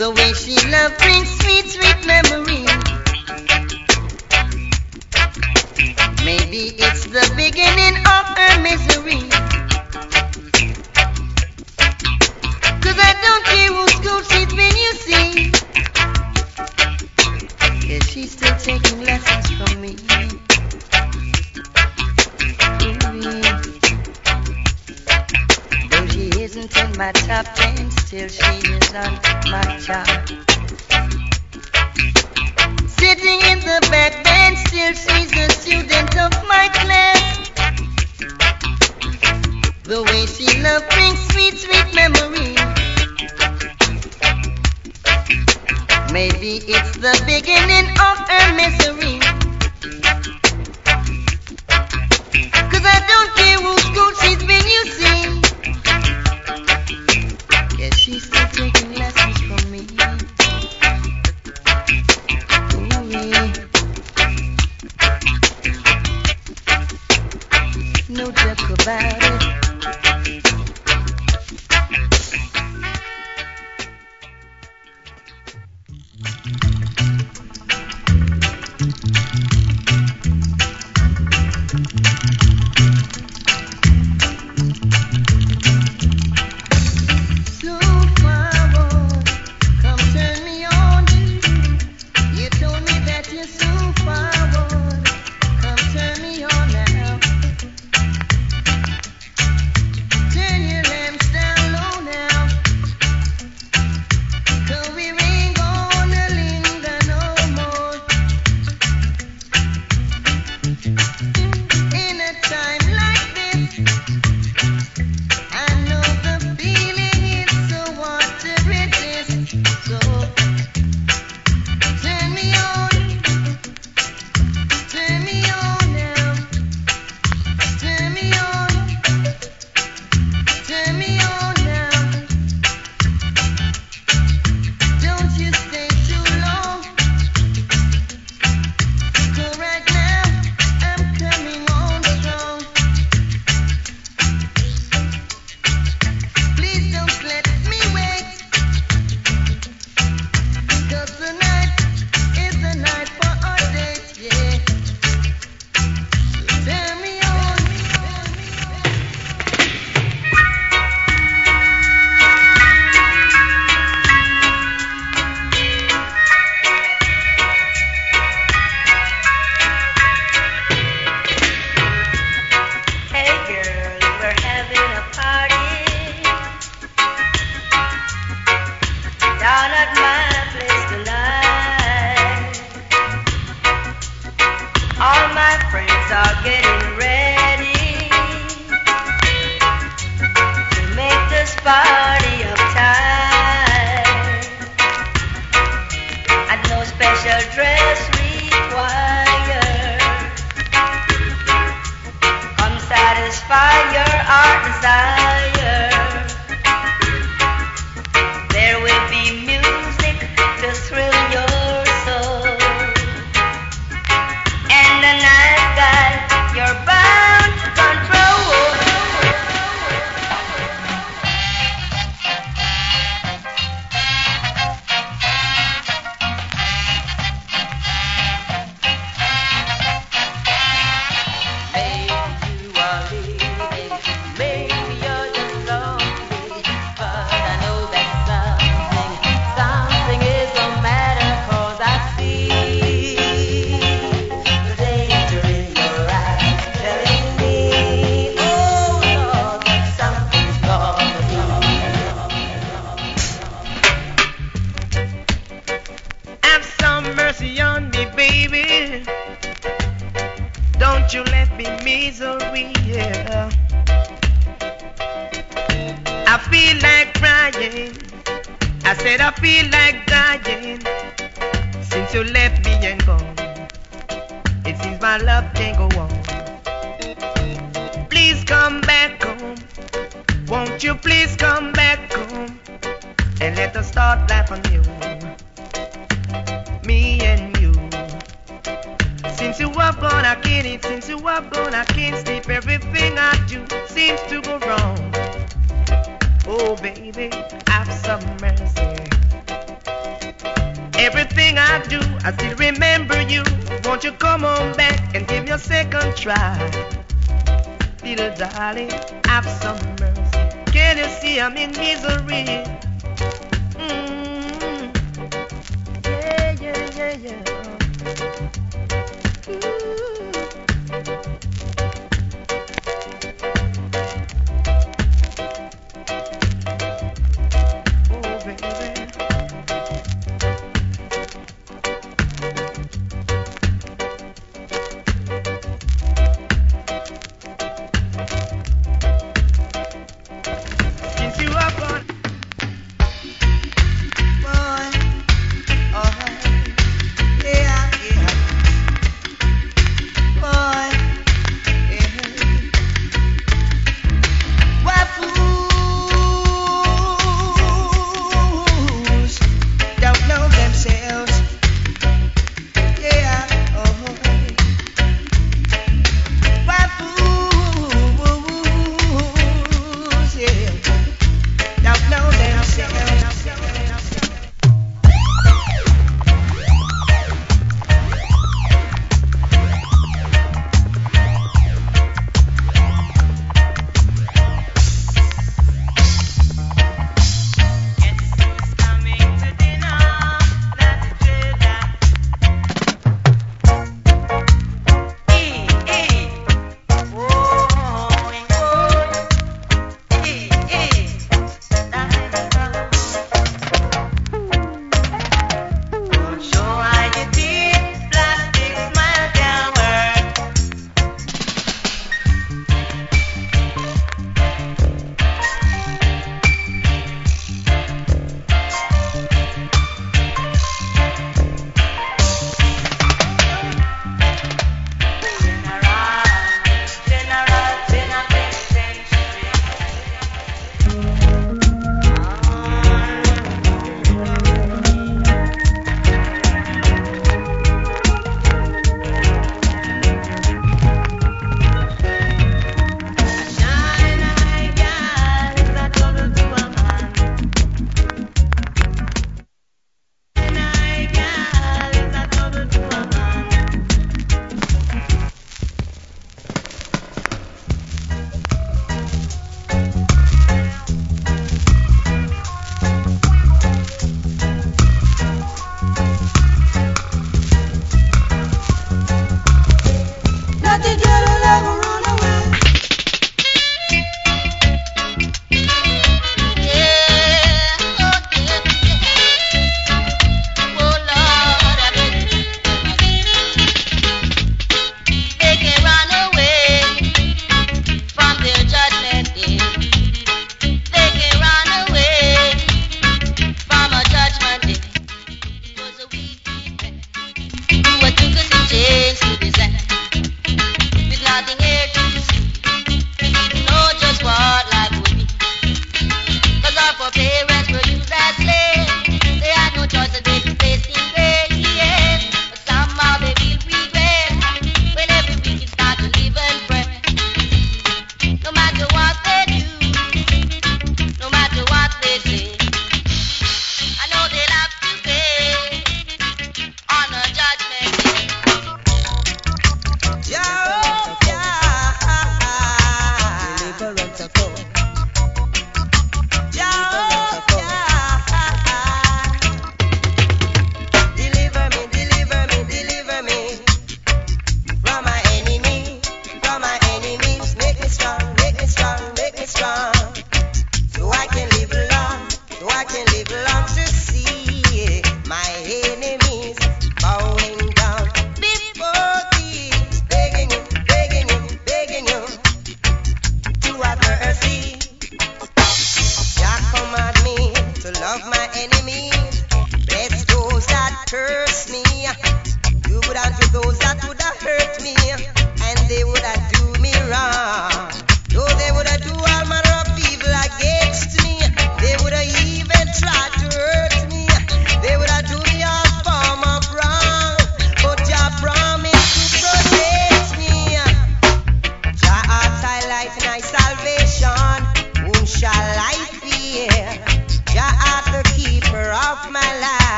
[0.00, 2.76] The way she loves brings sweet, sweet memories.
[6.24, 9.35] Maybe it's the beginning of her misery.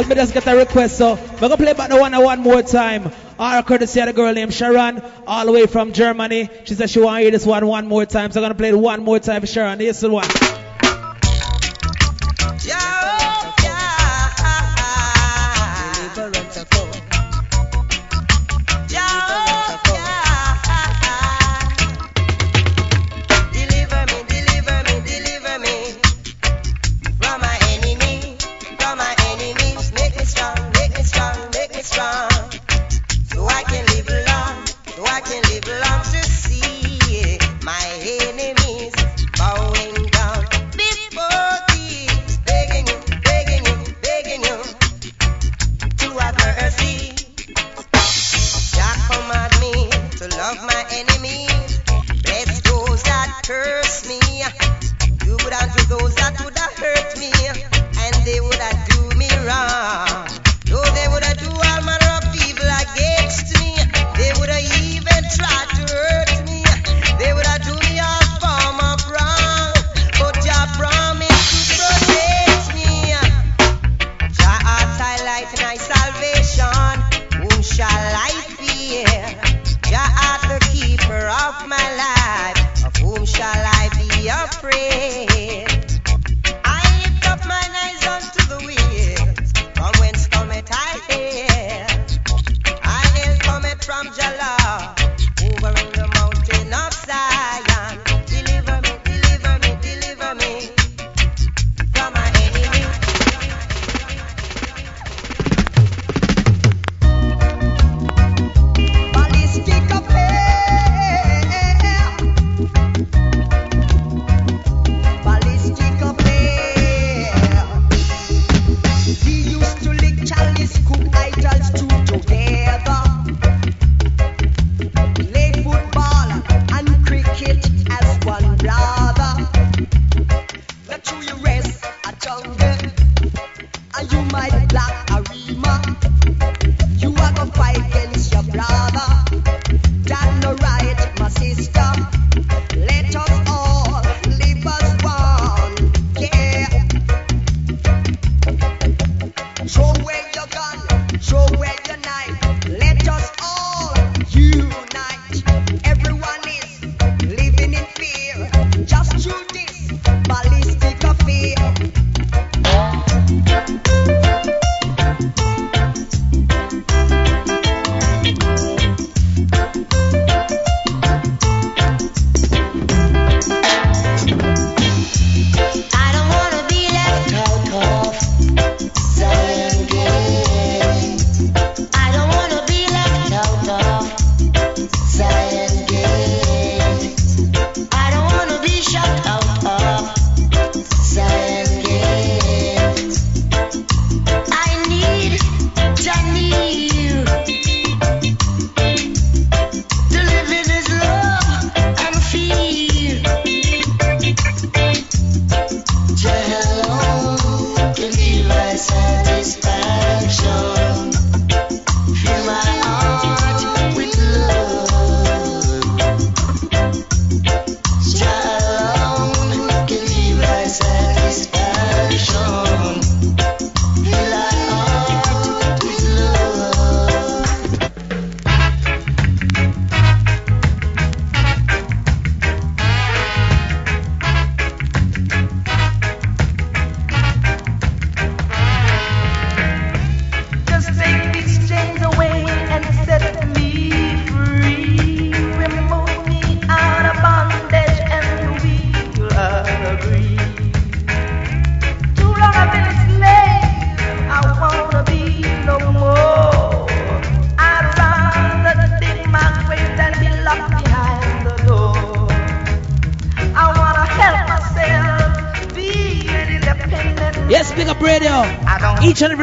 [0.00, 2.40] Well, me just get a request, so we're going to play back the one one
[2.40, 3.12] more time.
[3.38, 6.48] Our courtesy of a girl named Sharon, all the way from Germany.
[6.64, 8.58] She said she want to hear this one one more time, so I'm going to
[8.58, 9.78] play it one more time for Sharon.
[9.78, 10.24] Here's the one.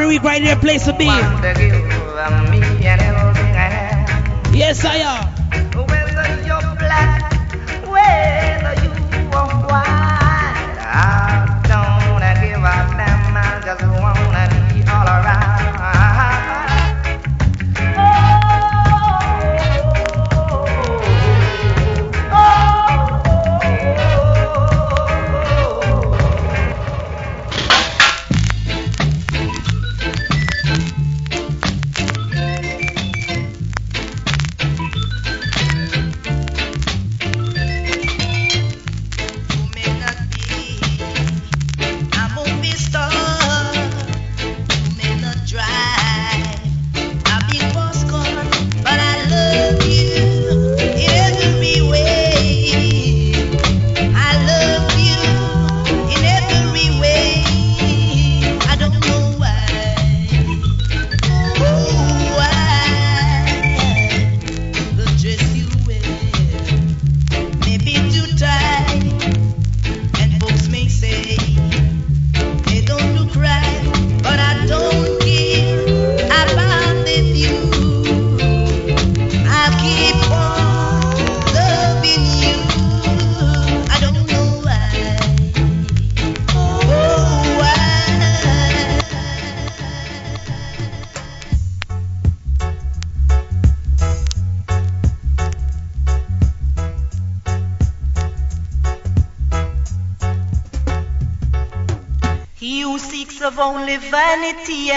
[0.08, 1.04] week right there, place to be.
[4.56, 5.37] Yes, I am.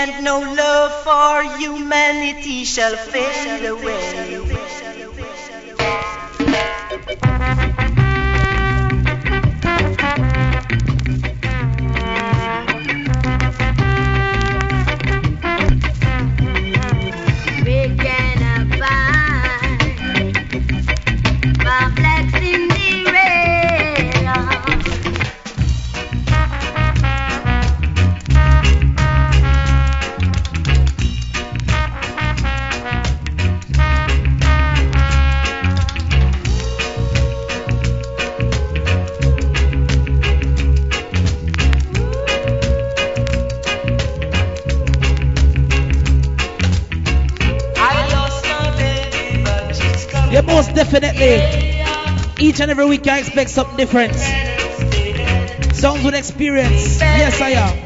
[0.02, 4.21] and no love for humanity shall fade away.
[52.82, 54.16] Every week I expect something different.
[55.76, 57.00] Sounds with experience.
[57.00, 57.81] Yes, I am.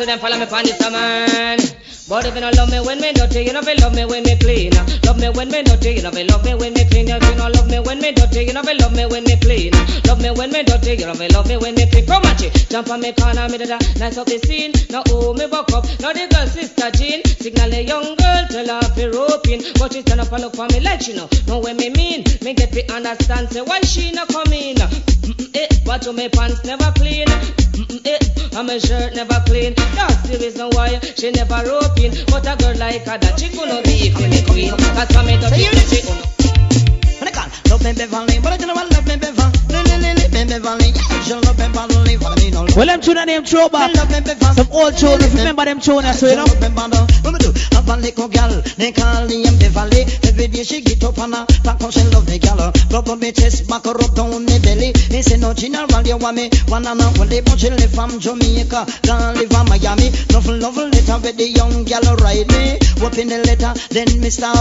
[0.00, 1.58] So them follow me on this man.
[2.08, 4.22] But if you don't love me when me dirty, you know if love me when
[4.22, 4.72] me clean.
[5.04, 7.04] Love me when me dirty, you know if love me when me clean.
[7.10, 9.36] If you don't love me when me dirty, you know if love me when me
[9.36, 9.76] clean.
[10.08, 12.06] Love me when me dirty, you know if love me when me clean.
[12.06, 14.72] Come watch it, jump on me corner, me da nice up the scene.
[14.88, 18.72] Now oh me buck up, now the girl sister Jean, signal a young girl, tell
[18.72, 21.28] her fi roping, but she stand up and look for me like she know.
[21.44, 22.24] Know what me mean?
[22.40, 24.80] Me get to understand, say why she not coming.
[24.80, 27.28] Eh, watch how me pants never clean.
[27.80, 29.72] Mm-mm, eh, and my shirt never clean.
[29.96, 32.12] That's the reason why she never roping.
[32.28, 34.70] But a girl like her that she gonna be for me queen.
[34.76, 36.30] Cause for me to be she gonna
[37.70, 39.56] Love me Beverly, but I don't know what love me Beverly.
[40.28, 42.16] Me Beverly, yeah, she love me Beverly.
[42.18, 43.94] What I mean, all Well, them tune and them throwback.
[43.96, 45.22] Some old tune.
[45.22, 47.09] If you remember them tune, so you know.
[47.90, 50.06] A little girl, they call me Beverly.
[50.22, 51.34] Every day she get up and
[51.64, 52.70] talk how she love me girl.
[52.88, 54.94] Rub on me chest, back her up down me belly.
[55.10, 58.86] Me say no general, you want me one and only, but she live from Jamaica,
[59.02, 60.06] don't live from Miami.
[60.30, 62.78] Nothing, nothing letter with the young girl ride me.
[63.02, 64.06] Open the letter, then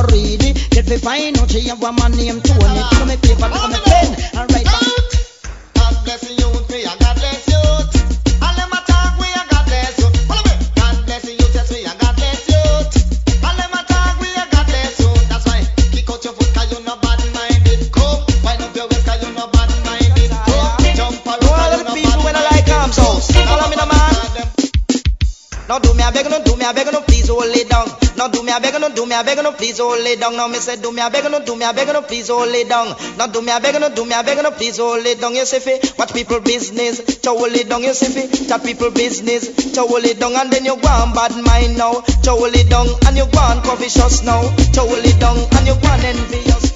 [0.09, 0.69] read it.
[0.71, 2.81] Get me find out she have a man named Tony.
[2.97, 4.68] Come me paper, come me pen, and write
[28.59, 30.35] Me a no do me a beg, no please hold it down.
[30.35, 32.49] Now me say do me a beg, no do me a beg, no please hold
[32.49, 32.93] it down.
[33.17, 35.33] Now do me a beg, no do me a beg, no please hold it down.
[35.33, 37.83] You see fi watch people business, to hold it down.
[37.83, 40.35] You see fi chat people business, to hold it down.
[40.35, 42.87] And then you go on bad mind now, to hold it down.
[43.07, 45.37] And you go on covetous now, to hold it down.
[45.37, 46.75] And you go on envious.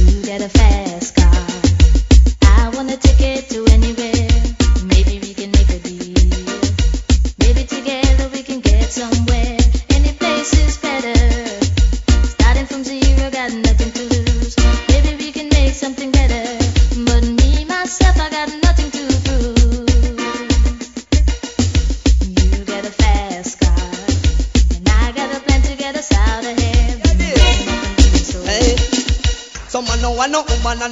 [0.00, 0.95] You get a fast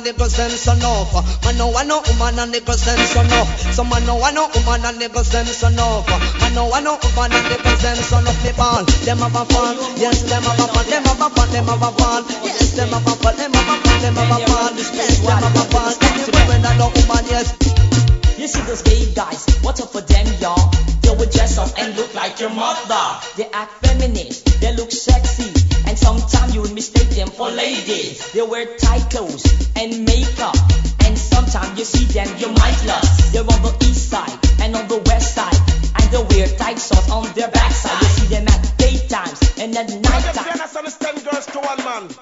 [0.06, 1.12] and send son off.
[1.44, 3.48] Man no want no woman and send son off.
[3.72, 6.08] Some man no want no woman and send son off.
[6.40, 8.44] Man no want no woman and send son off.
[8.44, 9.76] Me ball, them have a fun.
[9.96, 10.84] Yes, them have a fun.
[10.90, 11.48] Them have a fun.
[11.50, 12.24] Them have a fun.
[12.44, 13.36] Yes, them have a fun.
[13.36, 14.00] Them have a fun.
[14.02, 14.76] Them have a fun.
[14.76, 15.94] Yes, them have a fun.
[16.04, 17.56] Anyway, when I no woman, yes.
[18.36, 20.70] You see those gay guys, what's up for them, y'all?
[21.00, 23.04] They would dress up and look like your mother.
[23.36, 25.53] They act feminine, they look sexy,
[26.04, 28.30] Sometimes you'd mistake them for ladies.
[28.32, 29.42] They wear tight clothes
[29.74, 30.54] and makeup.
[31.00, 33.32] And sometimes you see them, you might lost.
[33.32, 35.56] They're on the east side and on the west side.
[35.96, 38.02] And they wear tight shorts on their backside.
[38.02, 41.24] You see them at daytimes and at night time.
[41.24, 42.13] girls to one man.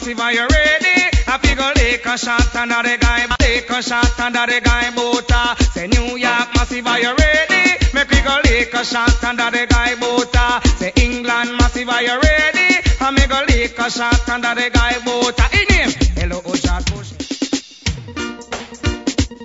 [0.00, 1.10] passive you ready.
[1.26, 5.26] I figure take a shot another guy, take a shot another guy Boota.
[5.32, 5.56] Ah.
[5.74, 7.78] Say New York massive are you ready?
[7.94, 10.36] Me we go take a shot another guy Boota.
[10.36, 10.60] Ah.
[10.78, 12.76] Say England massive are you ready?
[13.00, 15.40] I make go take a shot another guy Boota.
[15.40, 15.60] Ah.
[15.60, 17.12] In him, hello oh, Ojad Bush.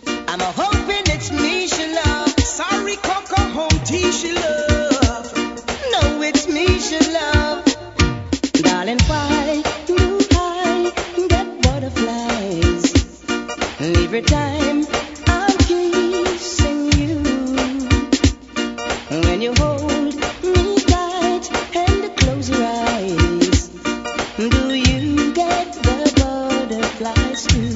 [0.07, 2.39] Oh, I'm a hoping it's me she love.
[2.39, 4.74] Sorry, Coco, Home T she love.
[14.15, 14.85] every time
[15.27, 17.19] I'm kissing you.
[19.27, 23.67] When you hold me tight and close your eyes,
[24.37, 27.75] do you get the butterflies too?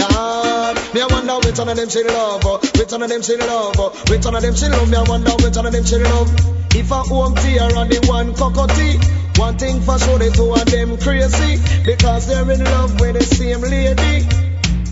[0.00, 2.58] Lord, me I wonder which one of them she love, oh.
[2.78, 4.04] which one of them she love, oh.
[4.08, 4.88] which one of them she love.
[4.88, 6.30] Me I wonder which one of them she love.
[6.74, 8.98] If I Home T or the one Cocoa Tea.
[9.36, 13.24] One thing for sure, the two of them crazy because they're in love with the
[13.24, 14.43] same lady.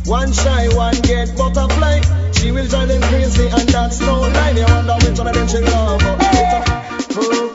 [0.07, 2.01] One shy, one get butterfly.
[2.33, 4.53] She will drive them crazy, and that's no lie.
[4.53, 7.52] They wonder which one of them she love.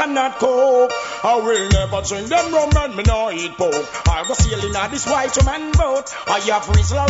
[0.00, 0.92] cannot cope.
[1.22, 4.08] I will never drink them rum and me no eat pork.
[4.08, 6.08] I was sailing on this white man boat.
[6.26, 7.09] I have whistle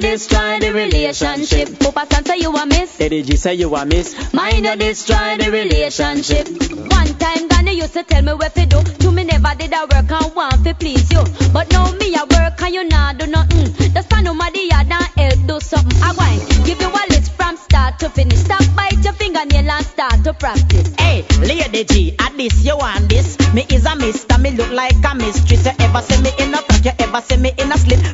[0.00, 1.78] destroy the relationship.
[1.78, 2.98] Papa Santa, you a miss.
[2.98, 4.32] Daddy G say you a miss.
[4.32, 6.48] Mind you destroy the relationship.
[6.90, 8.82] One time Danny used to tell me where to do.
[8.82, 11.22] To me never did I work and want to please you.
[11.52, 13.72] But now me I work and you not do nothing.
[13.72, 16.02] The That's why nobody had not help do something.
[16.02, 18.38] I want give you a list from start to finish.
[18.38, 20.94] Stop bite your fingernail and start to practice.
[20.98, 23.36] Hey, Lady G, at this you want this.
[23.54, 25.66] Me is a mister, me look like a mistress.
[25.66, 28.09] You ever see me in a talk, you ever see me in a slip.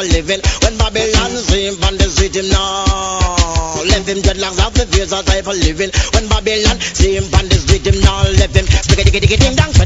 [0.00, 0.40] for living.
[0.62, 5.46] When Babylon rain from the city now, left him dreadlocks off the face of type
[5.46, 5.90] of living.
[6.14, 8.66] When Babylon rain from the city now, left him.
[9.40, 9.79] Ding, dong.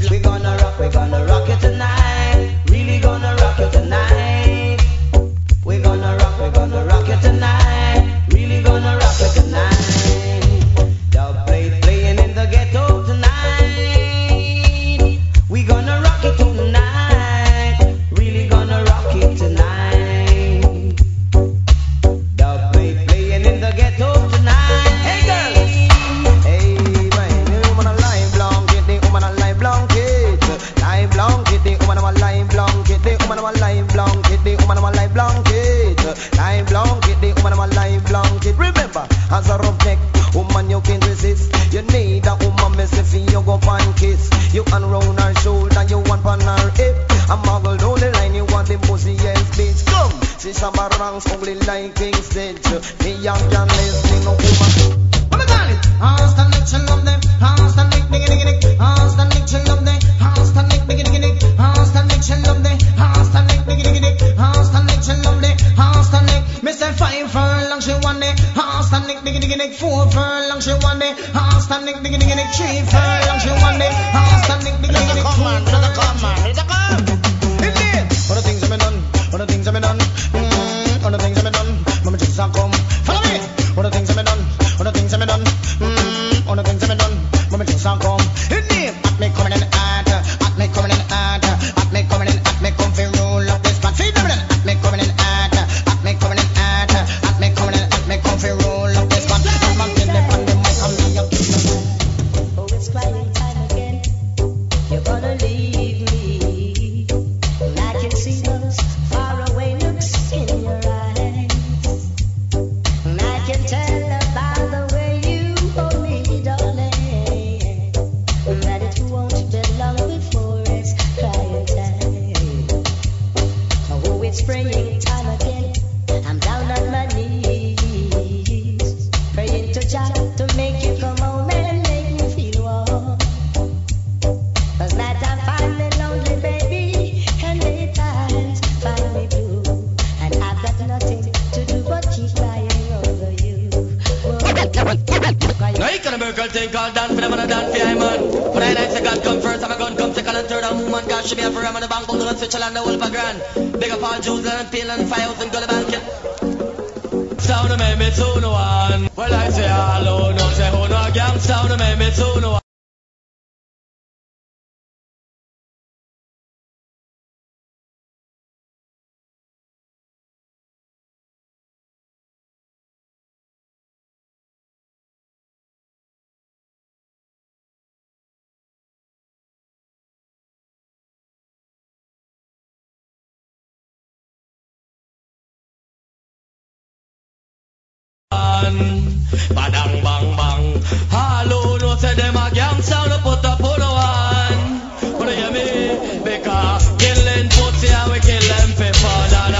[188.64, 190.64] Badang bang bang.
[191.12, 195.20] Hello, no say them a gangster, no put up on one.
[195.20, 196.00] Wanna hear?
[196.24, 199.52] Because killing pussy and we kill them for fun.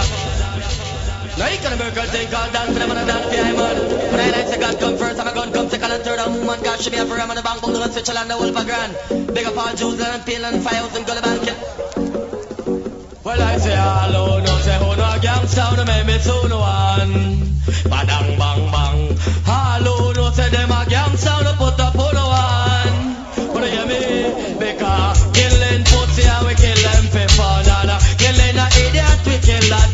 [1.36, 3.76] Now you can burger take all dance for them and a dance for him man.
[4.08, 6.34] When I like say God come first and a gun come second and third and
[6.40, 8.64] woman God should be a forever and the bank book and Switzerland the wolf a
[8.64, 9.34] grand.
[9.34, 12.13] Big up all Jews and Peel and Files and Gully Bank.
[13.24, 17.40] Well I say hello, no say who no gangster, no make me soon one.
[17.88, 19.16] Badang bang bang.
[19.48, 23.48] Hello, no say them a gangster, no put up on one.
[23.48, 24.58] Wanna hear me?
[24.60, 27.64] Because killing pussy and we kill them for fun.
[27.64, 29.88] Uh, killing a idiot, we kill that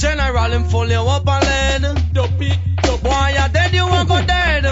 [0.00, 2.20] general and full you up and lead.
[3.02, 4.64] Boy, you dead, you want go dead.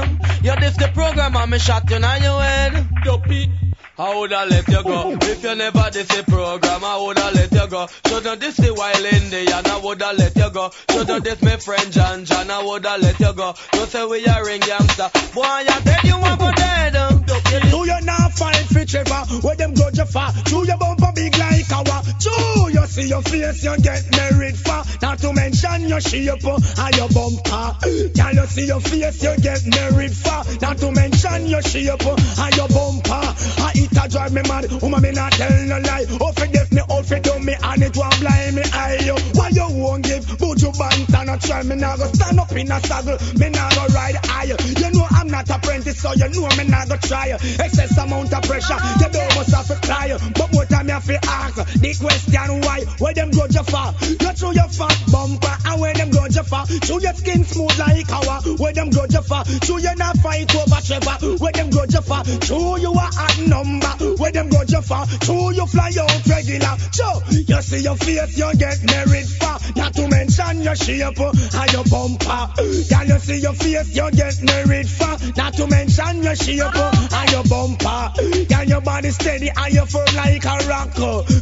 [0.43, 3.68] You diss the program and me shot you in your head.
[4.01, 6.85] I woulda let you go if you never diss the program.
[6.85, 7.89] I woulda let you go.
[8.07, 9.67] Should not diss the wild Indian.
[9.67, 10.71] I woulda let you go.
[10.91, 12.49] Should not diss my friend John John.
[12.49, 13.55] I woulda let you go.
[13.75, 15.11] You say we a ring gangster.
[15.35, 16.93] Boy, you dead, you want go dead.
[16.93, 19.25] Do you not fight for Trevor?
[19.43, 20.33] Where them go you far?
[20.45, 22.03] Do your bumper big like our?
[22.23, 24.83] Do you see your face you get married for?
[25.03, 27.77] Not to mention your shape and your bumper.
[28.15, 30.45] Can you see your face you get married for?
[30.63, 33.27] Not to mention your shape and your bumper.
[33.59, 34.71] I it a drive me mad.
[34.83, 36.07] Woman me not tell no lie.
[36.21, 38.99] Oh for deaf me, oh for dumb me, and it won't blind me eye.
[39.05, 39.17] yo.
[39.35, 40.27] Why you won't give?
[40.39, 43.19] But you bant and not try me now go stand up in a saddle.
[43.39, 44.57] Me not go ride higher.
[44.59, 47.29] You know I'm not apprentice, so you know me not go try.
[47.31, 50.17] Excess amount of pressure, you don't must have to cry.
[50.35, 52.85] But what time you have to ask the question why?
[52.99, 53.89] Where them go you for?
[54.09, 56.65] You through your fat bumper, and where them go you for?
[56.67, 58.43] Through your skin smooth like our.
[58.59, 59.45] Where them go you for?
[59.45, 61.37] Through you not fight over Trevor.
[61.39, 62.23] Where them go you for?
[62.25, 63.78] Through you a hot number.
[64.19, 65.05] Where them go for?
[65.07, 66.77] Through you fly out regular.
[66.91, 69.59] Joe, you see your face, you get married for.
[69.77, 72.49] Not to mention your shape uh, and your bumper.
[72.89, 75.17] Can you see your face, you get married for?
[75.37, 78.13] Not to mention your shape uh, and your bumper.
[78.49, 80.95] Can your body steady and you firm like a rock?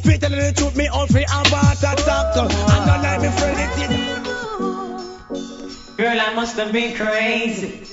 [0.03, 2.37] Fit a little truth, me all free heart attack.
[2.37, 4.27] And don't like me friend it.
[5.97, 7.87] Girl, I must have been crazy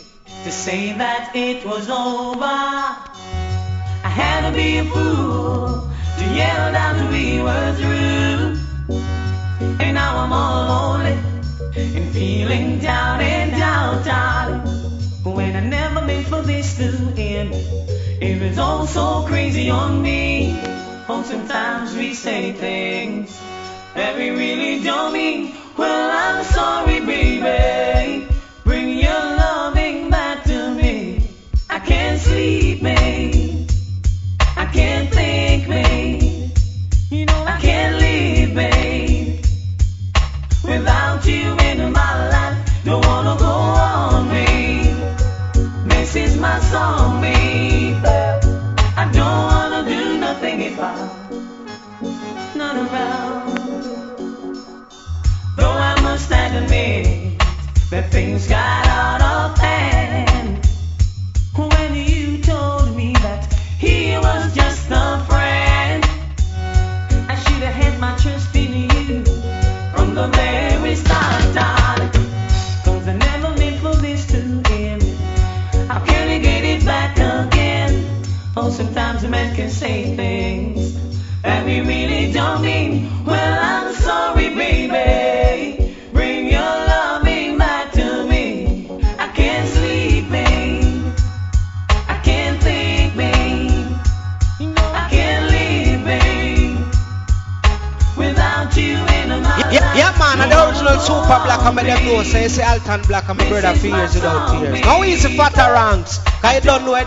[0.44, 3.53] to say that it was over.
[4.14, 8.96] Had to be a fool to yell out we were through.
[9.80, 11.18] And now I'm all lonely
[11.76, 14.62] and feeling down and down, darling.
[15.24, 17.56] When I never meant for this to end,
[18.22, 20.60] it was all so crazy on me.
[21.10, 23.42] Oh, sometimes we say things
[23.96, 25.56] that we really don't mean.
[25.76, 28.28] Well, I'm sorry, baby.
[28.64, 31.28] Bring your loving back to me.
[31.68, 33.03] I can't sleep, mate.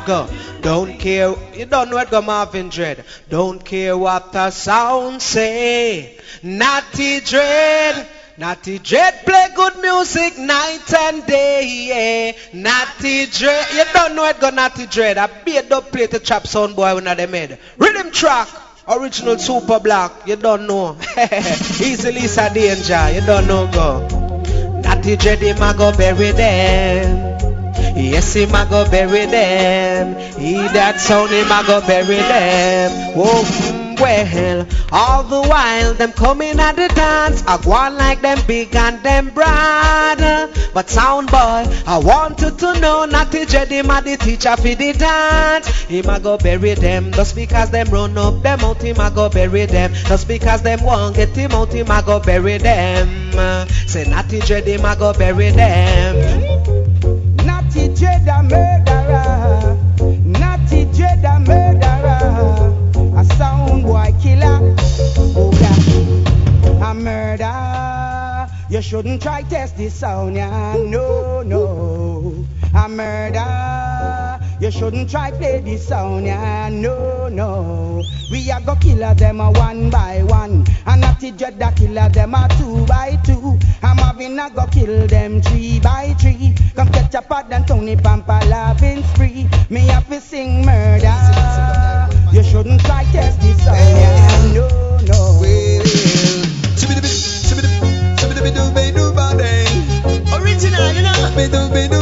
[0.06, 0.28] Go.
[0.60, 3.04] Don't care, you don't know it go Marvin Dread.
[3.28, 6.16] Don't care what the sound say.
[6.44, 8.06] Knotty Dread.
[8.38, 11.66] Knotty Dread play good music night and day.
[11.88, 12.38] Yeah.
[12.52, 15.18] Knotty Dread, you don't know it go Knotty Dread.
[15.18, 17.58] I beat up play to trap sound boy when I them made.
[17.76, 18.46] Rhythm track.
[18.88, 20.96] Original super black, you don't know.
[21.16, 24.80] Easy Lisa Danger, you don't know go.
[24.82, 27.35] Knotty Dread, him a go bury them.
[27.96, 30.16] Yes, him a go bury them.
[30.38, 32.90] He that sound him a go bury them.
[33.16, 34.66] Whoa, mm, well.
[34.92, 37.42] All the while, them coming at the dance.
[37.46, 40.18] I go on like them big and them broad.
[40.74, 44.92] But sound boy, I wanted to know, not the Jedi, ma the teacher for the
[44.92, 45.66] dance.
[45.84, 49.30] Him a go bury them, just because them run up them out, him a go
[49.30, 49.94] bury them.
[49.94, 53.08] Just because them won't get him out, him a go bury them.
[53.88, 56.75] Say not the Jedi, ma go bury them.
[57.76, 59.76] Natty murderer,
[60.24, 60.86] Natty
[61.40, 62.72] murderer,
[63.18, 63.24] a
[64.22, 64.74] killer,
[65.36, 68.50] oh yeah, a murder.
[68.70, 73.95] You shouldn't try test this sound, yeah, no, no, a murder.
[74.58, 78.02] You shouldn't try play this sound, yeah, no, no.
[78.30, 82.48] We a go killer them a one by one, and Natty Jedi killer them a
[82.56, 83.58] two by two.
[83.82, 86.54] I'm having a go kill them three by three.
[86.74, 89.46] Come catch a pad and Tony Pampa laughing spree.
[89.68, 92.08] Me have to sing murder.
[92.32, 95.40] You shouldn't try test this song, yeah, no, no.
[100.32, 101.95] Original, you know.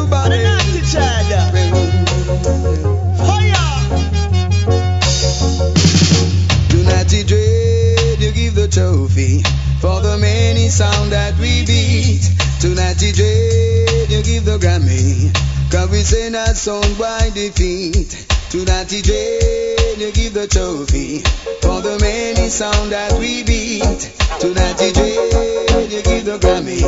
[8.74, 9.38] Trophy
[9.78, 12.26] for the many sound that we beat.
[12.58, 15.30] Tonight, dread, you give the Grammy.
[15.70, 18.10] Cause we say that song by defeat.
[18.50, 21.20] Tonight, dread, you give the trophy
[21.62, 24.10] for the many sound that we beat.
[24.42, 26.82] Tonight, dread, you give the Grammy.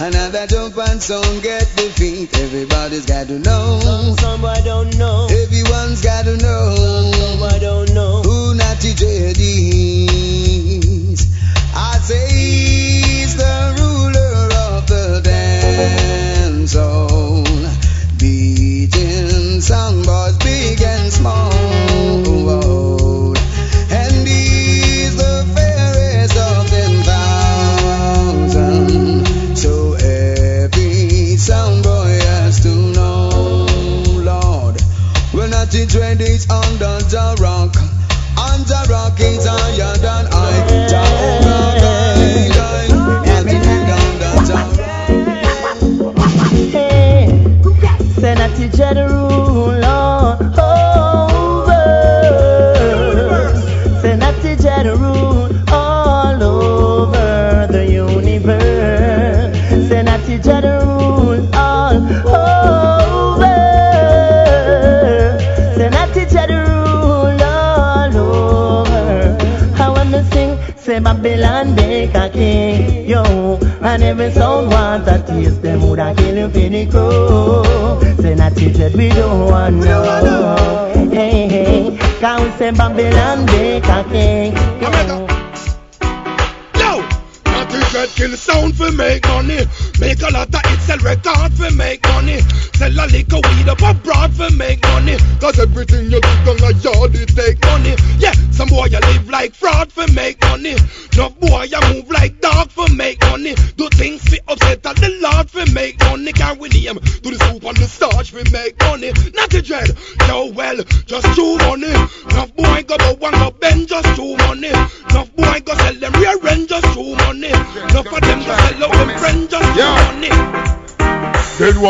[0.00, 2.30] Another jump and song get defeat.
[2.38, 4.14] Everybody's got to know.
[4.20, 5.26] Somebody don't know.
[5.28, 6.13] Everyone's got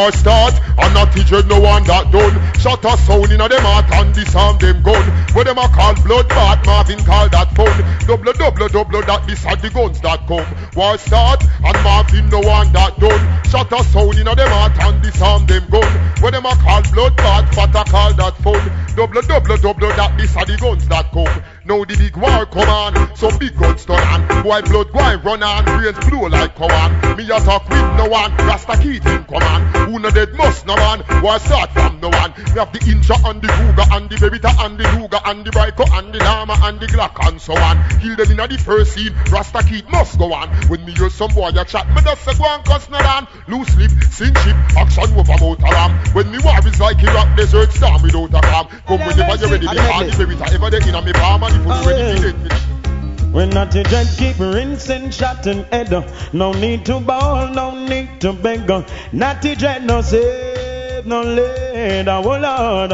[0.04, 2.36] war start, and not teacher no one that done.
[2.60, 5.04] Shut a sound in a them heart and disarm them gun.
[5.32, 7.72] Where them a call blood bath, Marvin call that fun.
[8.06, 10.44] Double double double that this are the guns that come.
[10.76, 13.24] War start, and Marvin no one that done.
[13.48, 15.88] Shut a sound in a them heart and disarm them gun.
[16.20, 18.60] Where them a call blood bath, fat a call that fun.
[18.96, 21.32] Double double double that this are the guns that come.
[21.64, 24.20] Now the big war come on, some big guns turn on.
[24.44, 27.16] Boy blood and run on, brains blow like Kowan.
[27.16, 29.63] Me a talk with no one, Rasta him come on.
[29.84, 32.32] Who no dead must no man, war start from no one.
[32.36, 35.50] We have the Incha and the Cougar and the Bebita and the Luger and the
[35.50, 37.76] Brico and the Llama and the Glock and so on.
[38.00, 40.48] Kill them in the first scene, Rasta keep must go on.
[40.68, 43.28] When me hear some boy a chat, me just say go and cuss no down.
[43.46, 45.92] Loose lip, sing chip, action over motor ram.
[46.14, 48.66] When me war is like Iraq desert storm without a calm.
[48.88, 51.54] Come whenever you ready, the hard the Bebita ever they in a me palm and
[51.54, 52.63] the foot ready to dead me.
[53.34, 55.90] When not to dread, keep rinsing, shot and head.
[56.32, 58.68] No need to bawl, no need to beg.
[59.12, 62.06] Not to dread, no save, no lead.
[62.06, 62.92] Oh Lord,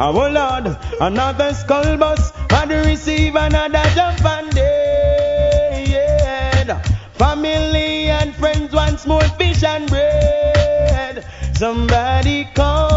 [0.00, 4.82] oh Lord, another skull bus, and receive another jump and dead.
[7.18, 11.22] Family and friends want more fish and bread.
[11.52, 12.91] Somebody call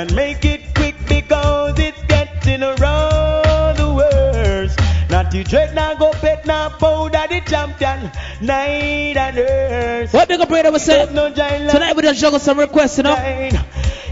[0.00, 4.70] and make it quick because it's getting around the world.
[5.10, 8.10] Not the dread, not go pet, not powder, the champion,
[8.40, 10.14] night and earth.
[10.14, 11.04] What big up, brother, we say?
[11.04, 13.14] Tonight we just juggle some requests, you know?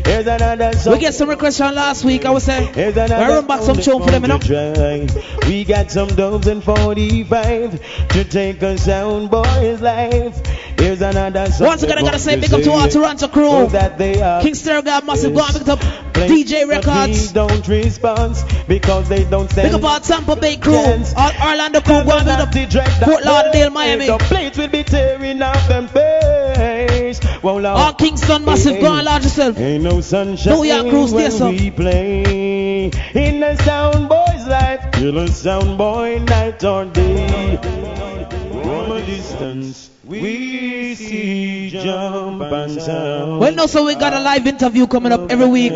[0.09, 0.95] Here's another song.
[0.95, 2.25] We get some requests from last week.
[2.25, 5.07] I was saying, I run back some tune for them, you know.
[5.47, 10.47] We got some doves and 45 to take a sound boy's life.
[10.79, 11.67] Here's another song.
[11.67, 13.49] Once again, I gotta say big up to our Toronto crew.
[13.51, 15.81] Oh, King Stergard, massive go on, big up
[16.15, 17.33] DJ Records.
[17.33, 18.37] don't respond
[18.67, 19.73] because they don't stand.
[19.73, 22.55] Big up our Tampa Bay crew, our Orlando crew, big up
[23.05, 24.07] Fort Lauderdale, Miami.
[24.07, 26.78] The plates will be tearing off them face.
[27.43, 29.59] Well, Our Kingston, massive go on, large yourself.
[29.59, 31.51] Ain't no sunshine York crew, stay when so.
[31.51, 34.91] we play in the sound boy's life.
[34.93, 37.59] Till a sound boy night or day.
[38.63, 43.41] From a distance, we see jump and sound.
[43.41, 45.73] Well, no, so we got a live interview coming up every week.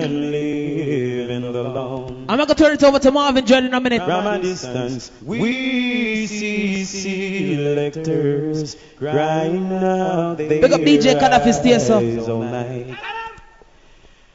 [2.23, 2.39] Live in the long.
[2.39, 4.03] I'm not gonna turn it over to Marvin Jordan in a minute.
[4.05, 10.39] From a distance, we see selectors crying out.
[10.39, 11.99] Big up DJ Kadhafi, stay so.
[11.99, 12.97] eyes all night.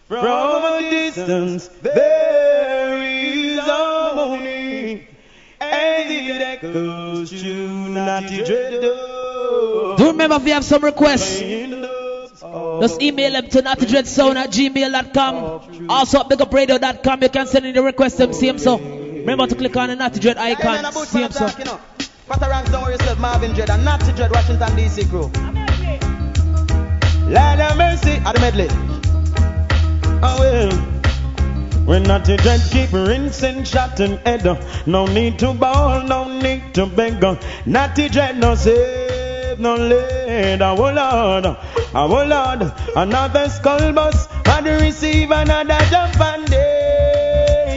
[0.08, 5.08] From a distance, there is harmony
[5.60, 8.82] as it echoes to Knotty Dread.
[9.98, 11.42] Do remember if you have some requests,
[12.58, 12.82] Oh.
[12.82, 15.90] just email them to knottydreadsound at gmail.com.
[15.90, 17.22] Also at bigupradio.com.
[17.24, 18.78] You can send in the request them, see 'em so.
[18.78, 21.48] Remember to click on the Knotty Dread Hey, man, icon, about see man 'em so.
[21.48, 21.80] talk, you know.
[22.30, 25.32] Patarangs, don't worry yourself, Marvin Dread and Knotty Dread, Washington DC crew.
[27.28, 28.70] Lord have mercy at the medley.
[30.24, 30.72] Oh well.
[31.86, 34.44] When Knotty Dread keep rinsing, shot and head.
[34.86, 37.22] No need to bawl, no need to beg.
[37.66, 38.56] Knotty Dread no
[39.58, 40.62] save, no lead.
[40.62, 41.46] Oh Lord,
[41.94, 42.72] oh Lord.
[42.96, 46.50] Another skull bus, and receive another jump and.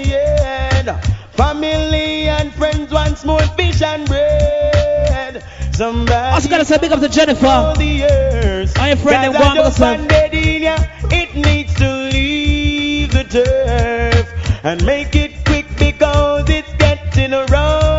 [0.06, 1.00] Yeah.
[1.32, 5.42] Family and friends once more fish and bread.
[5.72, 7.46] Somebody Also gotta say big up to Jennifer.
[7.46, 10.10] I am friend them, Cause go I on, just myself.
[10.10, 10.76] landed in ya,
[11.10, 17.89] It needs to leave the turf and make it quick because it's getting around.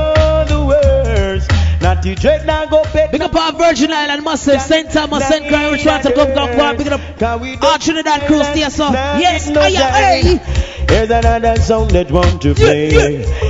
[2.03, 3.11] You dread now go pet.
[3.11, 4.89] Big up our Virgin Island massive, St.
[4.89, 5.47] Thomas, St.
[5.47, 7.21] Croix, to come, come, come, big up
[7.63, 8.91] our Trinidad crew, stay so.
[8.91, 10.67] Yes, no aye, aye.
[10.89, 12.89] Here's another song that want to play.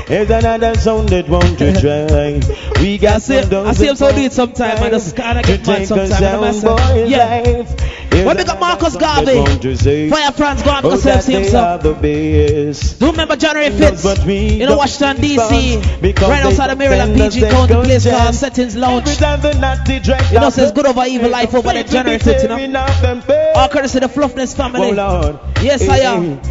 [0.08, 2.82] Here's another song that want to try.
[2.82, 5.42] We I got see, some I see him so do it sometime, I just kinda
[5.44, 6.44] get mad sometime.
[6.44, 8.26] I Yeah.
[8.26, 10.10] Well, big up Marcus Garvey.
[10.10, 11.60] Fire France, go Oh, because that see him they so.
[11.60, 13.00] are the best.
[13.00, 17.74] Do remember January 5th what we in Washington, D.C., right outside of Maryland, PG County,
[17.74, 18.36] place called.
[18.36, 19.08] Settings Lounge.
[19.08, 21.84] Every time the natty dread You know, says good over evil life oh, over there,
[21.84, 23.54] January 5th, you know.
[23.56, 24.92] All courtesy of the Fluffness family.
[25.00, 26.42] Oh, Yes, I am.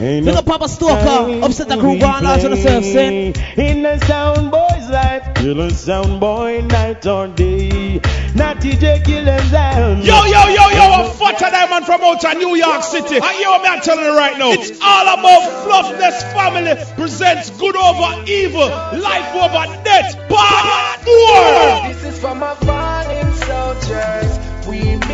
[0.00, 2.56] Ain't Big no up Papa Stoker, time upset the crew, go on out to the
[2.56, 3.34] surf, saying.
[3.58, 8.00] In the sound boy's life, kill a sound boy night or day.
[8.34, 10.00] Natty J kill them down.
[10.00, 13.20] Yo, yo, yo, yo, a fatter diamond from out of New York City.
[13.20, 14.52] I hear what I'm telling you right now.
[14.52, 18.68] It's all about Fluffness Family presents Good Over Evil,
[19.04, 21.92] Life Over Death, Part 4.
[21.92, 24.38] This is for my fallen soldiers.
[24.66, 25.09] We miss you.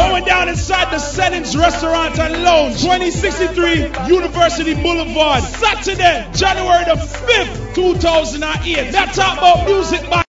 [0.00, 7.74] Going down inside the Settings Restaurant and Lounge, 2063 University Boulevard, Saturday, January the 5th,
[7.74, 8.92] 2008.
[8.92, 10.16] Now talk about music by